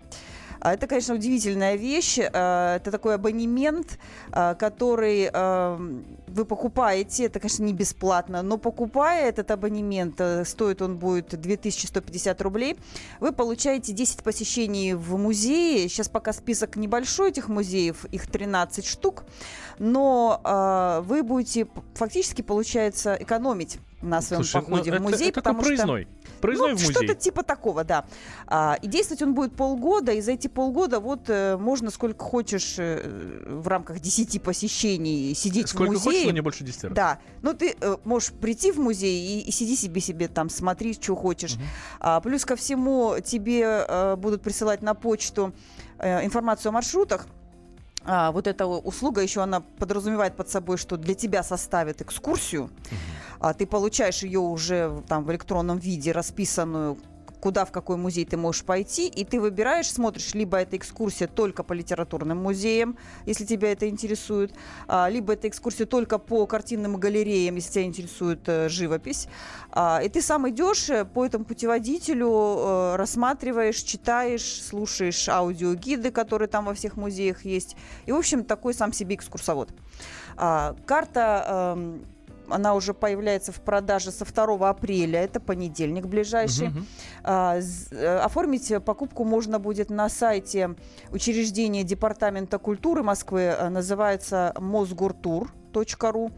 А 0.61 0.73
Это, 0.73 0.87
конечно, 0.87 1.15
удивительная 1.15 1.77
вещь. 1.77 2.19
Э, 2.19 2.77
Это 2.77 2.91
такой 2.91 3.17
абонемент, 3.17 3.99
который 4.59 5.29
э, 5.31 5.79
вы 6.35 6.45
покупаете. 6.45 7.25
Это, 7.25 7.41
конечно, 7.41 7.63
не 7.63 7.73
бесплатно, 7.73 8.43
но 8.43 8.59
покупая 8.59 9.29
этот 9.29 9.51
абонемент, 9.51 10.21
э, 10.21 10.45
стоит 10.45 10.83
он 10.83 10.99
будет 10.99 11.41
2150 11.41 12.41
рублей, 12.43 12.77
вы 13.21 13.33
получаете 13.33 13.93
10 13.93 14.23
посещений 14.23 14.95
в 14.95 15.17
музее. 15.17 15.89
Сейчас 15.89 16.09
пока 16.09 16.33
список 16.33 16.77
небольшой 16.77 17.31
этих 17.31 17.49
музеев, 17.49 18.05
их 18.07 18.27
13 18.27 18.85
штук, 18.85 19.25
но 19.79 20.41
э, 20.45 21.03
вы 21.07 21.23
будете 21.23 21.69
фактически, 21.95 22.43
получается, 22.43 23.17
экономить 23.19 23.79
на 24.03 24.21
своем 24.21 24.43
Слушай, 24.45 24.57
ну, 24.57 24.63
походе 24.71 24.91
в 24.91 24.95
это- 24.95 25.03
музей, 25.03 25.29
это 25.31 25.41
потому 25.41 25.61
такой 25.61 25.77
что... 25.77 25.87
проездной. 25.87 26.09
Проездной 26.41 26.71
Ну, 26.73 26.77
в 26.77 26.81
музей. 26.81 26.93
Что-то 26.95 27.15
типа 27.15 27.43
такого, 27.43 27.85
да. 27.85 28.05
А, 28.47 28.77
и 28.83 28.87
действовать 28.87 29.23
он 29.23 29.35
будет 29.35 29.57
полгода, 29.57 30.13
и 30.13 30.21
за 30.21 30.33
эти 30.33 30.49
полгода 30.49 31.01
вот 31.01 31.23
э, 31.29 31.57
можно 31.57 31.91
сколько 31.91 32.23
хочешь 32.23 32.75
э, 32.79 33.43
в 33.47 33.67
рамках 33.67 34.01
10 34.01 34.43
посещений 34.43 35.35
сидеть 35.35 35.69
Сколько 35.69 35.93
в 35.93 36.03
хочешь, 36.03 36.24
музее. 36.25 36.33
но 36.33 36.37
не 36.37 36.41
больше 36.41 36.65
10 36.65 36.85
раз. 36.85 36.93
Да, 36.93 37.19
ну 37.43 37.55
ты 37.55 37.77
э, 37.81 37.97
можешь 38.05 38.33
прийти 38.33 38.73
в 38.73 38.79
музей 38.79 39.41
и, 39.41 39.49
и 39.49 39.51
сиди 39.51 39.77
себе 39.77 40.01
себе 40.01 40.29
там, 40.29 40.49
смотри, 40.49 40.95
что 40.95 41.15
хочешь. 41.15 41.57
А, 42.01 42.21
плюс 42.21 42.45
ко 42.45 42.57
всему 42.57 43.17
тебе 43.25 43.63
э, 43.63 44.17
будут 44.17 44.43
присылать 44.43 44.83
на 44.83 44.95
почту 44.95 45.53
э, 45.99 46.25
информацию 46.25 46.71
о 46.71 46.73
маршрутах. 46.73 47.27
А, 48.07 48.33
вот 48.33 48.47
эта 48.47 48.67
услуга 48.67 49.23
еще 49.23 49.43
она 49.43 49.61
подразумевает 49.61 50.37
под 50.37 50.49
собой, 50.49 50.77
что 50.77 50.97
для 50.97 51.15
тебя 51.15 51.43
составят 51.43 52.03
экскурсию, 52.03 52.71
а 53.41 53.55
ты 53.55 53.67
получаешь 53.67 54.23
ее 54.23 54.41
уже 54.41 55.03
там 55.09 55.25
в 55.25 55.33
электронном 55.33 55.79
виде 55.79 56.13
расписанную 56.13 56.99
куда, 57.45 57.67
в 57.67 57.73
какой 57.73 57.99
музей 57.99 58.25
ты 58.25 58.39
можешь 58.39 58.65
пойти, 58.65 59.07
и 59.07 59.23
ты 59.23 59.39
выбираешь, 59.39 59.93
смотришь, 59.93 60.33
либо 60.33 60.57
это 60.57 60.79
экскурсия 60.79 61.29
только 61.29 61.63
по 61.63 61.75
литературным 61.75 62.39
музеям, 62.39 62.97
если 63.27 63.45
тебя 63.45 63.71
это 63.71 63.87
интересует, 63.87 64.55
а, 64.89 65.11
либо 65.11 65.35
это 65.35 65.47
экскурсия 65.49 65.85
только 65.85 66.19
по 66.19 66.47
картинным 66.47 66.97
галереям, 66.97 67.57
если 67.57 67.73
тебя 67.73 67.85
интересует 67.85 68.41
э, 68.47 68.71
живопись. 68.71 69.29
А, 69.71 70.01
и 70.03 70.09
ты 70.09 70.23
сам 70.23 70.49
идешь 70.49 70.89
э, 70.89 71.05
по 71.05 71.27
этому 71.27 71.45
путеводителю, 71.45 72.31
э, 72.31 72.97
рассматриваешь, 72.97 73.83
читаешь, 73.83 74.63
слушаешь 74.63 75.29
аудиогиды, 75.29 76.13
которые 76.13 76.49
там 76.49 76.65
во 76.65 76.73
всех 76.73 76.97
музеях 76.97 77.45
есть. 77.45 77.77
И, 78.07 78.13
в 78.13 78.17
общем, 78.17 78.45
такой 78.45 78.73
сам 78.73 78.91
себе 78.95 79.17
экскурсовод. 79.17 79.69
А, 80.39 80.75
карта 80.87 81.75
эм, 81.77 82.07
она 82.49 82.75
уже 82.75 82.95
появляется 82.95 83.53
в 83.53 83.61
продаже 83.61 84.11
со 84.11 84.25
2 84.25 84.69
апреля, 84.69 85.23
это 85.23 85.41
понедельник 85.41 86.07
ближайший. 86.07 86.69
Мгм. 86.69 86.87
А, 87.23 87.59
э, 87.91 88.19
Оформить 88.19 88.73
покупку 88.85 89.25
можно 89.25 89.59
будет 89.59 89.91
на 89.91 90.09
сайте 90.09 90.75
учреждения 91.11 91.85
Департамента 91.85 92.59
культуры 92.59 93.03
Москвы, 93.03 93.41
э, 93.43 93.69
называется 93.69 94.53
mosgurtur.ru. 94.57 96.33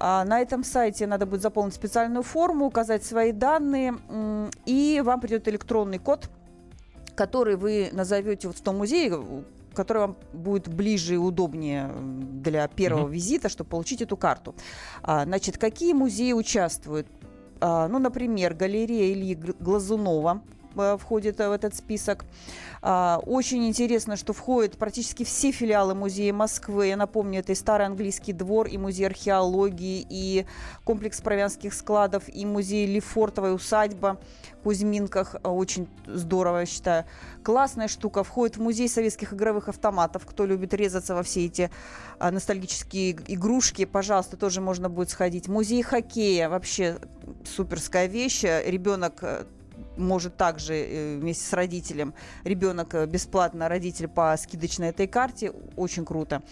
А 0.00 0.24
На 0.24 0.40
этом 0.40 0.62
сайте 0.62 1.06
надо 1.08 1.26
будет 1.26 1.42
заполнить 1.42 1.74
специальную 1.74 2.22
форму, 2.22 2.66
указать 2.66 3.04
свои 3.04 3.32
данные, 3.32 3.96
и 4.64 5.02
вам 5.04 5.20
придет 5.20 5.48
электронный 5.48 5.98
код, 5.98 6.30
который 7.16 7.56
вы 7.56 7.88
назовете 7.92 8.46
вот 8.46 8.56
в 8.56 8.60
том 8.62 8.78
музее, 8.78 9.18
который 9.78 9.98
вам 9.98 10.16
будет 10.32 10.68
ближе 10.68 11.14
и 11.14 11.16
удобнее 11.16 11.90
для 12.42 12.66
первого 12.68 13.02
Мгм. 13.04 13.12
визита, 13.12 13.48
чтобы 13.48 13.70
получить 13.70 14.02
эту 14.02 14.16
карту. 14.16 14.54
А, 15.02 15.24
Значит, 15.24 15.56
какие 15.58 15.92
музеи 15.94 16.32
участвуют? 16.32 17.06
А, 17.60 17.88
Ну, 17.88 17.98
например, 17.98 18.54
галерея 18.54 19.12
Ильи 19.14 19.34
Гл- 19.34 19.56
Глазунова 19.60 20.42
входит 20.98 21.40
э, 21.40 21.48
в 21.48 21.52
этот 21.52 21.74
список. 21.74 22.24
А, 22.80 23.20
Очень 23.26 23.66
интересно, 23.66 24.16
что 24.16 24.32
входят 24.32 24.76
практически 24.78 25.24
все 25.24 25.50
филиалы 25.50 25.94
музея 25.94 26.32
Москвы. 26.32 26.88
Я 26.88 26.96
напомню, 26.96 27.40
это 27.40 27.52
и 27.52 27.54
Старый 27.54 27.86
английский 27.86 28.32
двор, 28.32 28.66
и 28.68 28.78
музей 28.78 29.06
археологии, 29.06 30.06
и 30.08 30.46
комплекс 30.84 31.20
провианских 31.20 31.74
складов, 31.74 32.24
и 32.28 32.46
музей 32.46 32.86
Лефортовая 32.86 33.52
усадьба 33.52 34.20
в 34.60 34.62
Кузьминках. 34.62 35.36
А, 35.42 35.52
Очень 35.52 35.88
здорово, 36.06 36.60
я 36.60 36.66
считаю. 36.66 37.04
Классная 37.42 37.88
штука. 37.88 38.22
Входит 38.22 38.56
в 38.56 38.62
музей 38.62 38.88
советских 38.88 39.32
игровых 39.32 39.68
автоматов. 39.68 40.26
Кто 40.26 40.46
любит 40.46 40.74
резаться 40.74 41.14
во 41.14 41.22
все 41.22 41.46
эти 41.46 41.70
ностальгические 42.20 43.10
иг- 43.10 43.22
игрушки, 43.28 43.84
пожалуйста, 43.84 44.36
тоже 44.36 44.60
можно 44.60 44.88
будет 44.88 45.10
сходить. 45.10 45.48
Музей 45.48 45.82
хоккея. 45.82 46.48
Вообще 46.48 46.98
суперская 47.44 48.06
вещь. 48.06 48.42
Ребенок 48.42 49.18
э, 49.22 49.44
может 49.98 50.36
также 50.36 50.74
э, 50.74 51.16
вместе 51.18 51.44
с 51.44 51.52
родителем, 51.52 52.14
ребенок 52.44 52.94
э, 52.94 53.06
бесплатно, 53.06 53.68
родитель 53.68 54.08
по 54.08 54.34
скидочной 54.38 54.88
этой 54.88 55.06
карте, 55.06 55.52
очень 55.76 56.04
круто. 56.04 56.42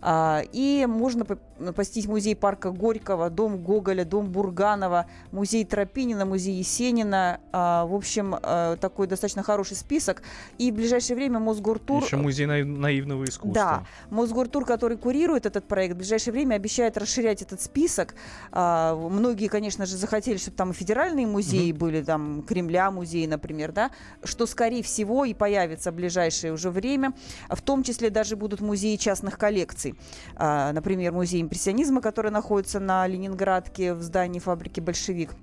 А, 0.00 0.42
И 0.52 0.86
можно 0.88 1.24
по- 1.24 1.38
посетить 1.72 2.06
музей 2.06 2.34
парка 2.36 2.70
Горького, 2.70 3.28
дом 3.30 3.58
Гоголя, 3.62 4.04
дом 4.04 4.30
Бурганова, 4.30 5.06
музей 5.32 5.64
Тропинина, 5.64 6.24
музей 6.24 6.54
Есенина. 6.54 7.40
А, 7.52 7.84
В 7.86 7.94
общем, 7.94 8.34
э, 8.40 8.76
такой 8.80 9.06
достаточно 9.08 9.42
хороший 9.42 9.76
список. 9.76 10.22
И 10.58 10.70
в 10.70 10.74
ближайшее 10.74 11.16
время 11.16 11.38
Мосгортур... 11.40 12.02
Еще 12.04 12.16
музей 12.16 12.46
наив- 12.46 12.66
наивного 12.66 13.24
искусства. 13.24 13.52
Да, 13.52 13.86
Мосгортур, 14.10 14.64
который 14.64 14.96
курирует 14.96 15.46
этот 15.46 15.66
проект, 15.66 15.94
в 15.94 15.98
ближайшее 15.98 16.32
время 16.32 16.54
обещает 16.54 16.96
расширять 16.96 17.42
этот 17.42 17.60
список. 17.60 18.14
А, 18.52 18.94
многие, 18.94 19.48
конечно 19.48 19.86
же, 19.86 19.96
захотели, 19.96 20.36
чтобы 20.36 20.56
там 20.56 20.70
и 20.70 20.74
федеральные 20.74 21.26
музеи 21.26 21.72
были, 21.72 22.02
там 22.02 22.42
Кремля 22.42 22.90
музей, 22.92 23.26
например, 23.26 23.72
да, 23.72 23.90
что, 24.22 24.46
скорее 24.46 24.82
всего, 24.82 25.24
и 25.24 25.34
появится 25.34 25.90
в 25.90 25.94
ближайшее 25.94 26.52
уже 26.52 26.70
время. 26.70 27.12
В 27.48 27.60
том 27.60 27.82
числе 27.82 28.10
даже 28.10 28.36
будут 28.36 28.60
музеи 28.60 28.96
частных 28.96 29.38
коллекций. 29.38 29.94
А, 30.36 30.72
например, 30.72 31.12
музей 31.12 31.42
импрессионизма, 31.42 32.00
который 32.00 32.30
находится 32.30 32.80
на 32.80 33.06
Ленинградке 33.06 33.94
в 33.94 34.02
здании 34.02 34.38
фабрики 34.38 34.80
«Большевик». 34.80 35.34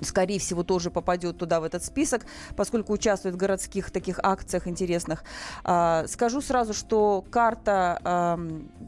Скорее 0.00 0.38
всего, 0.38 0.62
тоже 0.62 0.90
попадет 0.90 1.38
туда, 1.38 1.60
в 1.60 1.64
этот 1.64 1.84
список, 1.84 2.22
поскольку 2.56 2.92
участвует 2.92 3.34
в 3.34 3.38
городских 3.38 3.90
таких 3.90 4.18
акциях 4.22 4.66
интересных. 4.66 5.24
А, 5.64 6.04
скажу 6.08 6.40
сразу, 6.40 6.74
что 6.74 7.24
карта 7.30 7.98
а, 8.04 8.38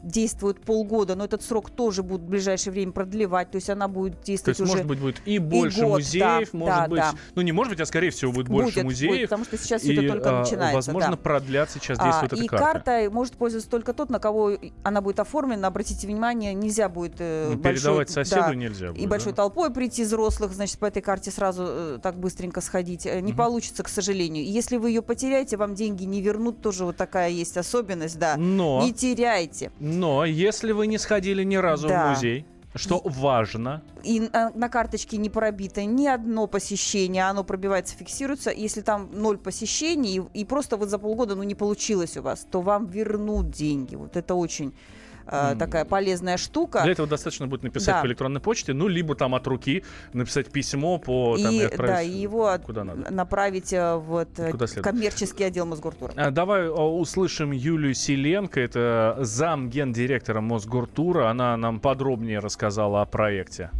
действует 0.03 0.61
полгода, 0.61 1.15
но 1.15 1.25
этот 1.25 1.41
срок 1.43 1.69
тоже 1.69 2.03
будет 2.03 2.21
в 2.21 2.25
ближайшее 2.27 2.73
время 2.73 2.91
продлевать, 2.91 3.51
то 3.51 3.55
есть 3.55 3.69
она 3.69 3.87
будет 3.87 4.19
То 4.19 4.25
действовать 4.25 4.59
есть, 4.59 4.71
уже... 4.71 4.83
может 4.83 4.87
быть, 4.87 4.99
будет 4.99 5.21
и 5.25 5.39
больше 5.39 5.81
год, 5.81 5.89
музеев, 5.99 6.49
да, 6.51 6.57
может 6.57 6.75
да, 6.75 6.87
быть, 6.87 6.99
да. 7.01 7.13
ну 7.35 7.41
не 7.41 7.51
может 7.51 7.71
быть, 7.73 7.81
а 7.81 7.85
скорее 7.85 8.09
всего 8.11 8.31
будет 8.31 8.47
больше 8.47 8.75
будет, 8.75 8.83
музеев. 8.85 9.11
будет, 9.11 9.29
потому 9.29 9.45
что 9.45 9.57
сейчас 9.57 9.81
все 9.81 9.93
и, 9.93 9.97
это 10.05 10.13
только 10.13 10.37
а, 10.37 10.39
начинается. 10.41 10.75
возможно, 10.75 11.11
да. 11.11 11.17
продлят 11.17 11.69
сейчас 11.71 11.97
А, 11.99 12.05
действует 12.05 12.33
и 12.33 12.45
эта 12.45 12.57
карта. 12.57 12.65
картой 12.73 13.09
может 13.09 13.33
пользоваться 13.33 13.69
только 13.69 13.93
тот, 13.93 14.09
на 14.09 14.19
кого 14.19 14.53
она 14.83 15.01
будет 15.01 15.19
оформлена. 15.19 15.67
Обратите 15.67 16.07
внимание, 16.07 16.53
нельзя 16.53 16.89
будет 16.89 17.15
э, 17.19 17.49
Ну, 17.51 17.57
большой- 17.57 17.73
Передавать 17.73 18.09
соседу 18.09 18.41
да, 18.47 18.55
нельзя 18.55 18.87
будет. 18.91 19.01
и 19.01 19.07
большой 19.07 19.33
да? 19.33 19.37
толпой 19.37 19.71
прийти 19.71 20.03
взрослых, 20.03 20.51
значит, 20.53 20.78
по 20.79 20.85
этой 20.85 21.01
карте 21.01 21.29
сразу 21.31 21.63
э, 21.67 21.99
так 22.01 22.17
быстренько 22.19 22.61
сходить. 22.61 23.05
Э, 23.05 23.19
Не 23.21 23.31
Мгм. 23.33 23.37
получится, 23.37 23.83
к 23.83 23.89
сожалению. 23.89 24.45
Если 24.45 24.77
вы 24.77 24.89
ее 24.89 25.01
потеряете, 25.01 25.57
вам 25.57 25.75
деньги 25.75 26.05
не 26.05 26.21
вернут. 26.21 26.61
Тоже 26.61 26.85
вот 26.85 26.95
такая 26.97 27.29
есть 27.29 27.57
особенность, 27.57 28.17
да. 28.17 28.35
Но, 28.37 28.81
Не 28.83 28.93
теряйте. 28.93 29.71
но 29.79 30.25
если 30.25 30.71
вы 30.71 30.87
не 30.87 30.97
сходили 30.97 31.43
ни 31.43 31.55
разу 31.57 31.87
в 31.87 31.89
Да. 31.89 32.09
музей, 32.09 32.45
что 32.75 33.01
важно, 33.03 33.81
И 34.03 34.21
на, 34.31 34.51
на 34.55 34.69
карточке 34.69 35.17
не 35.17 35.29
пробито 35.29 35.83
ни 35.83 36.05
одно 36.07 36.47
посещение, 36.47 37.23
оно 37.29 37.43
пробивается, 37.43 37.95
фиксируется. 37.97 38.51
Если 38.51 38.81
там 38.81 39.09
ноль 39.11 39.37
посещений, 39.37 40.19
и, 40.33 40.41
и 40.41 40.45
просто 40.45 40.77
вот 40.77 40.89
за 40.89 40.97
полгода 40.99 41.35
ну, 41.35 41.43
не 41.43 41.55
получилось 41.55 42.15
у 42.15 42.21
вас, 42.21 42.45
то 42.49 42.61
вам 42.61 42.85
вернут 42.85 43.49
деньги. 43.51 43.95
Вот 43.95 44.15
это 44.15 44.35
очень 44.35 44.73
э, 45.31 45.55
такая 45.57 45.85
полезная 45.85 46.37
штука. 46.37 46.81
для 46.83 46.91
этого 46.91 47.07
достаточно 47.07 47.47
будет 47.47 47.63
написать 47.63 47.95
Да. 47.95 48.01
по 48.01 48.07
электронной 48.07 48.41
почте, 48.41 48.73
ну, 48.73 48.87
либо 48.87 49.15
там 49.15 49.35
от 49.35 49.45
руки 49.47 49.83
написать 50.13 50.51
письмо 50.51 50.97
по 50.97 51.37
там, 51.37 51.53
и, 51.53 51.61
отправить 51.61 51.93
да, 51.95 52.01
и 52.01 52.09
его 52.11 52.51
куда 52.65 52.83
надо. 52.83 53.11
направить 53.13 53.71
э, 53.73 53.95
вот, 53.95 54.29
э, 54.37 54.51
Куда 54.51 54.67
следует. 54.67 54.83
коммерческий 54.85 55.43
отдел 55.43 55.65
Мосгортура. 55.65 56.11
А, 56.15 56.31
Давай 56.31 56.67
а, 56.67 56.71
услышим 56.71 57.51
Юлию 57.51 57.93
Селенко, 57.93 58.59
это 58.59 59.17
зам 59.21 59.69
гендиректора 59.69 60.41
Мосгортура. 60.41 61.29
Она 61.29 61.55
нам 61.57 61.79
подробнее 61.79 62.39
рассказала 62.39 63.01
о 63.01 63.05
проекте. 63.05 63.71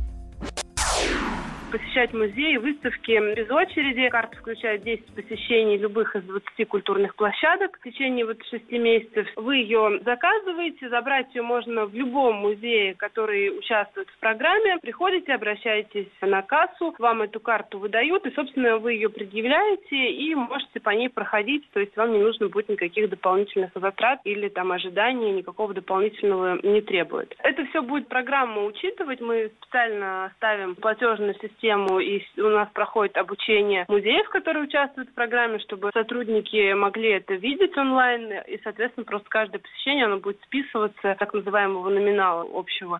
Посещать 1.70 2.14
музеи, 2.14 2.58
выставки 2.58 3.12
без 3.36 3.50
очереди. 3.52 4.10
Карта 4.10 4.36
включает 4.38 4.84
10 4.84 5.06
посещений 5.14 5.78
любых 5.78 6.16
из 6.16 6.24
20 6.24 6.68
культурных 6.68 7.16
площадок 7.16 7.78
в 7.78 7.84
течение 7.84 8.26
вот 8.26 8.38
6 8.50 8.72
месяцев. 8.72 9.28
Вы 9.36 9.58
ее 9.58 10.00
заказываете, 10.04 10.90
забрать 10.90 11.34
ее 11.36 11.42
можно 11.42 11.86
в 11.86 11.94
любом 11.94 12.38
музее, 12.38 12.96
который 12.96 13.58
участвует 13.58 14.10
в 14.10 14.20
программе. 14.20 14.78
Приходите, 14.82 15.34
обращаетесь 15.34 16.08
на 16.22 16.42
кассу, 16.42 16.96
вам 16.98 17.22
эту 17.22 17.40
карту 17.40 17.80
выдают, 17.80 18.26
и, 18.26 18.32
собственно, 18.32 18.78
вы 18.78 18.94
ее 18.94 19.10
предъявляете 19.10 20.12
и 20.12 20.34
можете 20.36 20.80
по 20.80 20.90
ней 20.90 21.10
проходить, 21.10 21.70
то 21.72 21.80
есть 21.80 21.96
вам 21.96 22.14
не 22.14 22.20
нужно 22.20 22.50
будет 22.50 22.70
никаких 22.70 23.10
дополнительных 23.10 23.72
затрат 23.76 24.22
или 24.24 24.50
там 24.50 24.72
ожиданий, 24.72 25.32
никакого 25.32 25.74
дополнительного 25.74 26.60
не 26.64 26.82
требует. 26.82 27.36
Это 27.44 27.66
все 27.66 27.82
будет 27.82 28.08
программа 28.08 28.64
учитывать. 28.64 29.22
Мы 29.22 29.52
специально 29.62 30.32
ставим 30.38 30.76
платежную 30.76 31.34
систему, 31.36 31.59
и 31.62 32.20
с- 32.20 32.40
у 32.40 32.50
нас 32.50 32.70
проходит 32.74 33.18
обучение 33.18 33.86
музеев, 33.88 34.30
которые 34.30 34.64
участвуют 34.64 35.10
в 35.10 35.14
программе, 35.14 35.60
чтобы 35.60 35.92
сотрудники 35.94 36.74
могли 36.74 37.12
это 37.12 37.34
видеть 37.36 37.78
онлайн, 37.78 38.32
и, 38.48 38.60
соответственно, 38.64 39.06
просто 39.06 39.28
каждое 39.30 39.60
посещение 39.60 40.06
оно 40.06 40.20
будет 40.20 40.40
списываться 40.44 41.16
так 41.20 41.34
называемого 41.34 41.90
номинала 41.90 42.46
общего. 42.54 43.00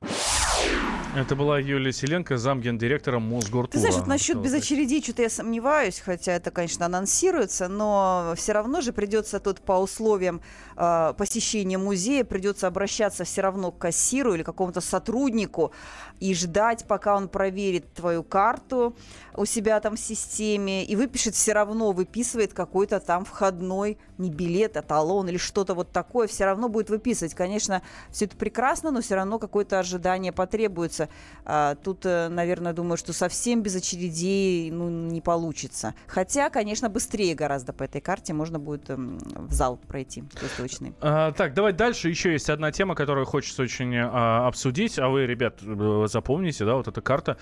Это 1.16 1.36
была 1.36 1.58
Юлия 1.58 1.92
Селенко, 1.92 2.38
зам 2.38 2.62
гендиректора 2.62 3.18
Мосгортура. 3.20 3.72
Ты 3.72 3.80
знаешь, 3.80 3.96
вот 3.96 4.08
насчет 4.08 4.38
без 4.38 4.52
так. 4.52 4.62
очередей 4.62 5.02
что-то 5.02 5.24
я 5.24 5.30
сомневаюсь, 5.30 6.00
хотя 6.00 6.34
это, 6.34 6.52
конечно, 6.52 6.86
анонсируется, 6.86 7.68
но 7.68 8.34
все 8.36 8.52
равно 8.54 8.82
же 8.82 8.94
придется 8.94 9.40
тут 9.40 9.62
по 9.62 9.74
условиям 9.74 10.42
э, 10.78 11.14
посещения 11.18 11.80
музея 11.80 12.24
придется 12.26 12.68
обращаться 12.68 13.24
все 13.24 13.42
равно 13.42 13.72
к 13.72 13.80
кассиру 13.80 14.36
или 14.36 14.44
какому-то 14.44 14.82
сотруднику 14.82 15.74
и 16.20 16.36
ждать, 16.36 16.86
пока 16.88 17.16
он 17.16 17.28
проверит 17.28 17.92
твою 17.94 18.22
карту 18.24 18.49
у 19.36 19.46
себя 19.46 19.80
там 19.80 19.96
в 19.96 20.00
системе 20.00 20.84
и 20.84 20.96
выпишет 20.96 21.36
все 21.36 21.54
равно, 21.54 21.92
выписывает 21.92 22.54
какой-то 22.54 23.00
там 23.00 23.26
входной, 23.26 23.98
не 24.18 24.30
билет, 24.30 24.76
а 24.78 24.82
талон 24.82 25.30
или 25.30 25.38
что-то 25.38 25.74
вот 25.74 25.92
такое, 25.92 26.28
все 26.28 26.46
равно 26.46 26.68
будет 26.68 26.90
выписывать. 26.90 27.34
Конечно, 27.34 27.82
все 28.12 28.26
это 28.26 28.36
прекрасно, 28.36 28.92
но 28.92 29.02
все 29.02 29.16
равно 29.16 29.40
какое-то 29.40 29.80
ожидание 29.80 30.32
потребуется. 30.32 31.10
А, 31.46 31.76
тут, 31.76 32.06
э, 32.06 32.28
наверное, 32.28 32.74
думаю, 32.74 32.98
что 32.98 33.14
совсем 33.14 33.62
без 33.64 33.76
очередей 33.76 34.70
ну, 34.72 34.90
не 34.90 35.22
получится. 35.22 35.96
Хотя, 36.08 36.50
конечно, 36.50 36.90
быстрее 36.90 37.34
гораздо 37.34 37.72
по 37.72 37.84
этой 37.84 38.02
карте 38.02 38.34
можно 38.34 38.60
будет 38.60 38.90
эм, 38.90 39.18
в 39.36 39.54
зал 39.54 39.78
пройти 39.88 40.24
выставочный. 40.42 40.94
А, 41.02 41.32
так, 41.32 41.54
давай 41.54 41.74
дальше. 41.74 42.10
Еще 42.10 42.34
есть 42.34 42.50
одна 42.50 42.72
тема, 42.72 42.96
которую 42.96 43.26
хочется 43.26 43.64
очень 43.64 43.96
а, 43.96 44.48
обсудить. 44.48 45.00
А 45.00 45.08
вы, 45.08 45.26
ребят, 45.26 45.60
э, 45.62 46.06
запомните, 46.08 46.66
да, 46.66 46.76
вот 46.76 46.88
эта 46.88 47.02
карта. 47.02 47.38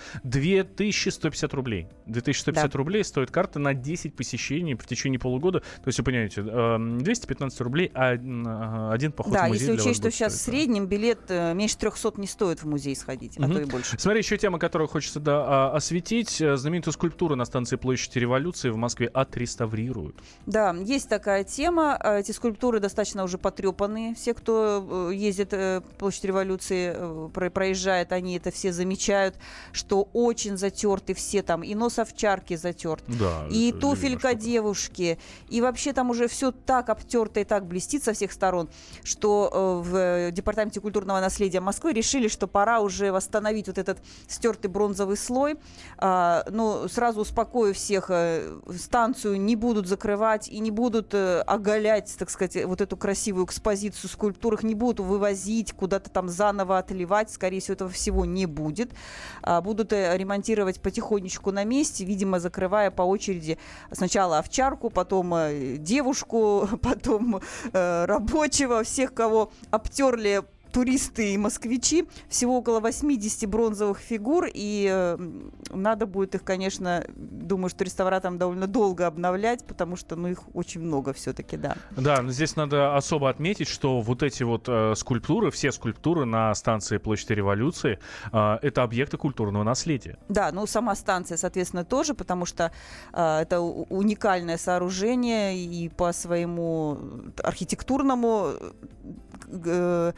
2150 1.04 1.54
рублей. 1.54 1.88
2150 2.08 2.72
Да. 2.72 2.78
рублей 2.78 3.04
стоит 3.04 3.32
карта 3.32 3.60
на 3.60 3.74
10 3.74 4.16
посещений 4.16 4.76
в 4.76 4.86
течение 4.86 5.20
полугода. 5.20 5.60
То 5.60 5.88
есть, 5.88 6.00
вы 6.00 6.06
понимаете, 6.06 6.42
э, 6.46 6.78
215 7.00 7.62
рублей, 7.62 7.92
а 7.94 8.16
м, 8.16 8.92
один 8.92 9.12
поход 9.12 9.34
да, 9.34 9.46
в 9.46 9.48
музей 9.50 9.54
если 9.62 9.66
для 9.68 9.76
вас 9.76 9.86
учесть, 9.86 10.00
что 10.02 10.12
сейчас 10.12 10.34
в 10.34 10.38
стоить, 10.38 10.56
да. 10.56 10.60
среднем 10.64 10.86
билет 10.88 11.20
э, 11.30 11.54
меньше 11.54 11.78
300 11.78 12.14
не 12.18 12.28
стоит 12.28 12.64
в 12.64 12.68
музей 12.68 12.96
сходить, 12.96 13.38
а 13.38 13.44
Мгм. 13.44 13.54
то 13.54 13.62
и 13.62 13.66
больше. 13.66 14.00
Смотри, 14.00 14.20
еще 14.22 14.38
тема, 14.38 14.60
которую 14.60 14.88
хочется 14.88 15.20
да, 15.20 15.44
а, 15.46 15.76
осветить. 15.76 16.42
Э, 16.42 16.56
Знаменитую 16.58 16.94
скульптуру 16.94 17.36
на 17.36 17.46
станции 17.46 17.76
Площади 17.76 18.20
Революции 18.20 18.70
в 18.70 18.78
Москве 18.78 19.08
отреставрируют. 19.08 20.16
Да, 20.46 20.74
есть 20.74 21.10
такая 21.10 21.44
тема. 21.44 22.00
Э, 22.04 22.20
Эти 22.20 22.32
скульптуры 22.32 22.80
достаточно 22.80 23.24
уже 23.24 23.38
потрепанные. 23.38 24.16
Все, 24.16 24.34
кто 24.34 25.10
э, 25.12 25.16
ездит 25.16 25.50
э, 25.54 25.82
по 25.82 26.08
площади 26.08 26.28
революции, 26.28 26.94
э, 26.96 27.30
про- 27.34 27.50
проезжает, 27.50 28.12
они 28.12 28.38
это 28.38 28.52
все 28.52 28.72
замечают, 28.74 29.36
что 29.72 30.10
очень 30.14 30.58
затерты 30.88 31.14
все 31.14 31.42
там. 31.44 31.64
И 31.64 31.76
нос 31.76 32.00
овчарки 32.00 32.56
затерт, 32.56 33.04
Да. 33.08 33.46
и 33.50 33.72
туфелька 33.72 34.34
девушки, 34.34 35.18
и 35.50 35.62
вообще 35.62 35.94
там 35.94 36.10
уже 36.10 36.28
все 36.28 36.52
так 36.52 36.90
обтерто 36.90 37.40
и 37.40 37.44
так 37.44 37.66
блестит 37.66 38.04
со 38.04 38.14
всех 38.14 38.32
сторон, 38.32 38.70
что 39.04 39.50
э, 39.84 39.90
в 39.90 40.32
Департаменте 40.32 40.80
культурного 40.80 41.20
наследия 41.20 41.60
Москвы 41.60 41.94
решили, 41.94 42.28
что 42.28 42.48
пора 42.48 42.80
уже 42.80 43.12
восстановить 43.12 43.68
вот 43.68 43.78
этот 43.78 44.00
стертый 44.28 44.70
бронзовый 44.70 45.18
слой. 45.18 45.58
А, 45.98 46.46
ну, 46.50 46.88
сразу 46.88 47.22
успокою 47.22 47.74
всех, 47.74 48.10
э, 48.10 48.60
станцию 48.78 49.40
не 49.42 49.56
будут 49.56 49.88
закрывать 49.88 50.48
и 50.48 50.60
не 50.60 50.72
будут 50.72 51.14
э, 51.14 51.42
оголять, 51.42 52.16
так 52.18 52.30
сказать, 52.30 52.66
вот 52.66 52.82
эту 52.82 52.96
красивую 52.98 53.46
экспозицию 53.46 54.10
скульптур, 54.10 54.54
их 54.54 54.64
не 54.64 54.76
будут 54.76 55.00
вывозить, 55.00 55.74
куда-то 55.74 56.10
там 56.10 56.30
заново 56.30 56.78
отливать, 56.78 57.30
скорее 57.32 57.60
всего, 57.60 57.74
этого 57.74 57.90
всего 57.90 58.26
не 58.26 58.46
будет. 58.46 58.92
А, 59.42 59.62
будут 59.62 59.92
э, 59.94 60.12
ремонтировать 60.78 60.82
потихонечку 60.82 61.52
на 61.52 61.64
месте, 61.64 62.06
видимо, 62.06 62.40
закрывая 62.40 62.92
по 62.92 63.04
очереди 63.04 63.58
сначала 63.92 64.40
овчарку, 64.40 64.90
потом 64.90 65.34
э, 65.34 65.78
девушку, 65.78 66.68
потом 66.82 67.42
э, 67.74 68.06
рабочего, 68.06 68.84
всех, 68.84 69.14
кого 69.14 69.52
обтерли 69.72 70.44
туристы 70.72 71.34
и 71.34 71.38
москвичи. 71.38 72.08
Всего 72.30 72.58
около 72.58 72.80
80 72.80 73.50
бронзовых 73.50 74.00
фигур, 74.00 74.48
и 74.54 74.88
э, 74.90 75.18
надо 75.72 76.06
будет 76.06 76.36
их, 76.36 76.44
конечно, 76.44 77.06
думаю, 77.16 77.70
что 77.70 77.84
реставраторам 77.84 78.38
довольно 78.38 78.68
долго 78.68 79.08
обновлять, 79.08 79.66
потому 79.66 79.96
что, 79.96 80.16
ну, 80.16 80.28
их 80.28 80.44
очень 80.54 80.82
много 80.82 81.14
все-таки, 81.14 81.58
да. 81.58 81.76
Да, 81.92 82.22
но 82.22 82.32
здесь 82.32 82.56
надо 82.56 82.96
особо 82.96 83.30
отметить, 83.30 83.68
что 83.68 84.02
вот 84.02 84.24
эти 84.24 84.44
вот 84.44 84.66
э, 84.68 84.94
скульптуры, 84.96 85.52
все 85.52 85.72
скульптуры 85.72 86.26
на 86.26 86.54
станции 86.56 86.98
Площади 86.98 87.34
Революции, 87.34 88.00
э, 88.32 88.58
это 88.62 88.84
объекты 88.84 89.18
культурного 89.18 89.64
наследия. 89.64 90.18
Да, 90.30 90.52
ну 90.52 90.66
сама 90.68 90.96
станция, 90.96 91.38
соответственно, 91.38 91.86
тоже, 91.86 92.14
потому 92.14 92.46
что 92.46 92.72
э, 93.14 93.40
это 93.42 93.62
уникальное 93.62 94.58
сооружение 94.58 95.58
и 95.58 95.90
по 95.90 96.12
своему 96.14 96.98
архитектурному 97.44 98.54
э, 99.48 100.14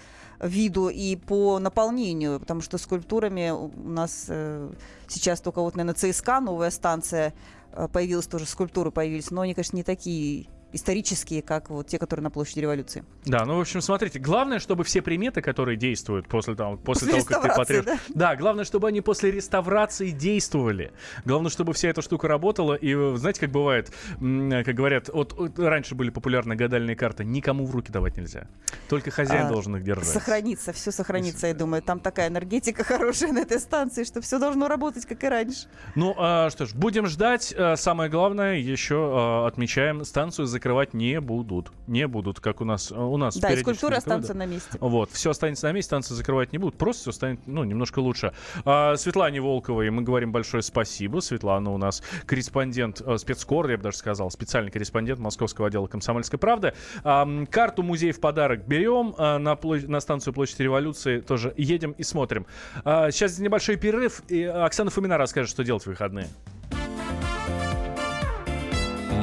виду, 0.47 0.89
и 0.89 1.15
по 1.15 1.59
наполнению, 1.59 2.39
потому 2.39 2.61
что 2.61 2.77
скульптурами 2.77 3.49
у 3.49 3.71
нас 3.89 4.25
э, 4.29 4.71
сейчас 5.07 5.41
только 5.41 5.61
вот, 5.61 5.75
наверное, 5.75 5.95
ЦСКА, 5.95 6.39
новая 6.39 6.71
станция, 6.71 7.33
э, 7.73 7.87
появилась 7.91 8.27
тоже, 8.27 8.45
скульптуры 8.45 8.91
появились, 8.91 9.31
но 9.31 9.41
они, 9.41 9.53
конечно, 9.53 9.75
не 9.75 9.83
такие 9.83 10.47
исторические, 10.71 11.41
как 11.41 11.69
вот 11.69 11.87
те, 11.87 11.97
которые 11.97 12.23
на 12.23 12.29
площади 12.29 12.59
революции. 12.59 13.03
Да, 13.25 13.45
ну, 13.45 13.57
в 13.57 13.61
общем, 13.61 13.81
смотрите, 13.81 14.19
главное, 14.19 14.59
чтобы 14.59 14.83
все 14.83 15.01
приметы, 15.01 15.41
которые 15.41 15.77
действуют 15.77 16.27
после 16.27 16.55
того, 16.55 16.77
после, 16.77 17.07
После 17.11 17.23
того 17.23 17.25
как 17.25 17.41
ты 17.41 17.47
реставрации, 17.47 17.81
потреб... 17.81 17.99
да? 18.15 18.35
главное, 18.35 18.65
чтобы 18.65 18.87
они 18.87 19.01
после 19.01 19.31
реставрации 19.31 20.11
действовали. 20.11 20.91
Главное, 21.25 21.49
чтобы 21.49 21.73
вся 21.73 21.89
эта 21.89 22.01
штука 22.01 22.27
работала. 22.27 22.73
И 22.73 22.93
э, 22.95 23.15
знаете, 23.17 23.41
как 23.41 23.51
бывает, 23.51 23.91
м, 24.19 24.63
как 24.63 24.75
говорят, 24.75 25.09
вот, 25.09 25.33
вот 25.33 25.57
раньше 25.59 25.95
были 25.95 26.09
популярны 26.09 26.55
гадальные 26.55 26.95
карты, 26.95 27.25
никому 27.25 27.65
в 27.65 27.71
руки 27.71 27.91
давать 27.91 28.17
нельзя. 28.17 28.47
Только 28.87 29.11
хозяин 29.11 29.47
А, 29.47 29.49
должен 29.49 29.75
их 29.75 29.83
держать. 29.83 30.07
Сохранится, 30.07 30.73
все 30.73 30.91
сохранится, 30.91 31.47
я 31.47 31.53
думаю. 31.53 31.81
Там 31.81 31.99
такая 31.99 32.29
энергетика 32.29 32.83
хорошая 32.83 33.31
на 33.31 33.39
этой 33.39 33.59
станции, 33.59 34.03
что 34.03 34.21
все 34.21 34.39
должно 34.39 34.67
работать, 34.67 35.05
как 35.05 35.23
и 35.23 35.27
раньше. 35.27 35.67
Ну, 35.95 36.15
а, 36.17 36.49
что 36.49 36.65
ж, 36.65 36.73
будем 36.73 37.05
ждать. 37.07 37.53
А, 37.57 37.75
Самое 37.75 38.09
главное, 38.09 38.55
еще 38.55 38.95
а, 38.95 39.47
отмечаем, 39.47 40.03
станцию 40.05 40.45
закрывать 40.59 40.93
не 40.93 41.21
будут. 41.21 41.71
Не 41.87 42.05
будут, 42.05 42.41
как 42.41 42.59
у 42.59 42.65
нас. 42.65 42.91
У 42.91 43.15
нас 43.15 43.37
Да, 43.37 43.55
закрывают, 43.55 43.97
останутся 43.97 44.33
на 44.33 44.45
месте. 44.45 44.77
Вот, 44.81 45.09
все 45.11 45.31
останется 45.31 45.67
на 45.67 45.71
месте, 45.71 45.87
станции 45.87 46.13
закрывать 46.13 46.51
не 46.51 46.57
будут, 46.57 46.77
просто 46.77 47.03
все 47.03 47.11
станет, 47.13 47.39
ну, 47.47 47.63
немножко 47.63 47.99
лучше. 47.99 48.33
А, 48.65 48.97
Светлане 48.97 49.39
Волковой 49.39 49.89
мы 49.89 50.01
говорим 50.01 50.33
большое 50.33 50.61
спасибо. 50.61 51.21
Светлана 51.21 51.71
у 51.71 51.77
нас 51.77 52.03
корреспондент, 52.25 53.01
э, 53.01 53.17
спецкор, 53.17 53.69
я 53.69 53.77
бы 53.77 53.83
даже 53.83 53.97
сказал, 53.97 54.29
специальный 54.29 54.69
корреспондент 54.69 55.19
Московского 55.19 55.67
отдела 55.67 55.87
«Комсомольской 55.87 56.37
правды». 56.37 56.73
А, 57.03 57.27
карту 57.49 57.81
музей 57.81 58.11
в 58.11 58.19
подарок 58.19 58.67
берем 58.67 59.15
а, 59.17 59.39
на, 59.39 59.55
площадь- 59.55 59.87
на 59.87 60.01
станцию 60.01 60.33
Площади 60.33 60.63
Революции, 60.63 61.21
тоже 61.21 61.53
едем 61.55 61.93
и 61.93 62.03
смотрим. 62.03 62.45
А, 62.83 63.09
сейчас 63.11 63.39
небольшой 63.39 63.77
перерыв, 63.77 64.21
и 64.27 64.43
Оксана 64.43 64.91
Фомина 64.91 65.17
расскажет, 65.17 65.49
что 65.49 65.63
делать 65.63 65.83
в 65.83 65.87
выходные. 65.87 66.27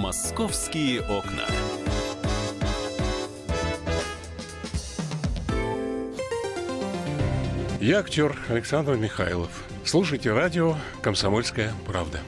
«Московские 0.07 1.01
окна». 1.01 1.43
Я 7.81 7.99
актер 7.99 8.39
Александр 8.49 8.95
Михайлов. 8.95 9.65
Слушайте 9.85 10.33
радио 10.33 10.77
«Комсомольская 11.03 11.75
правда». 11.89 12.21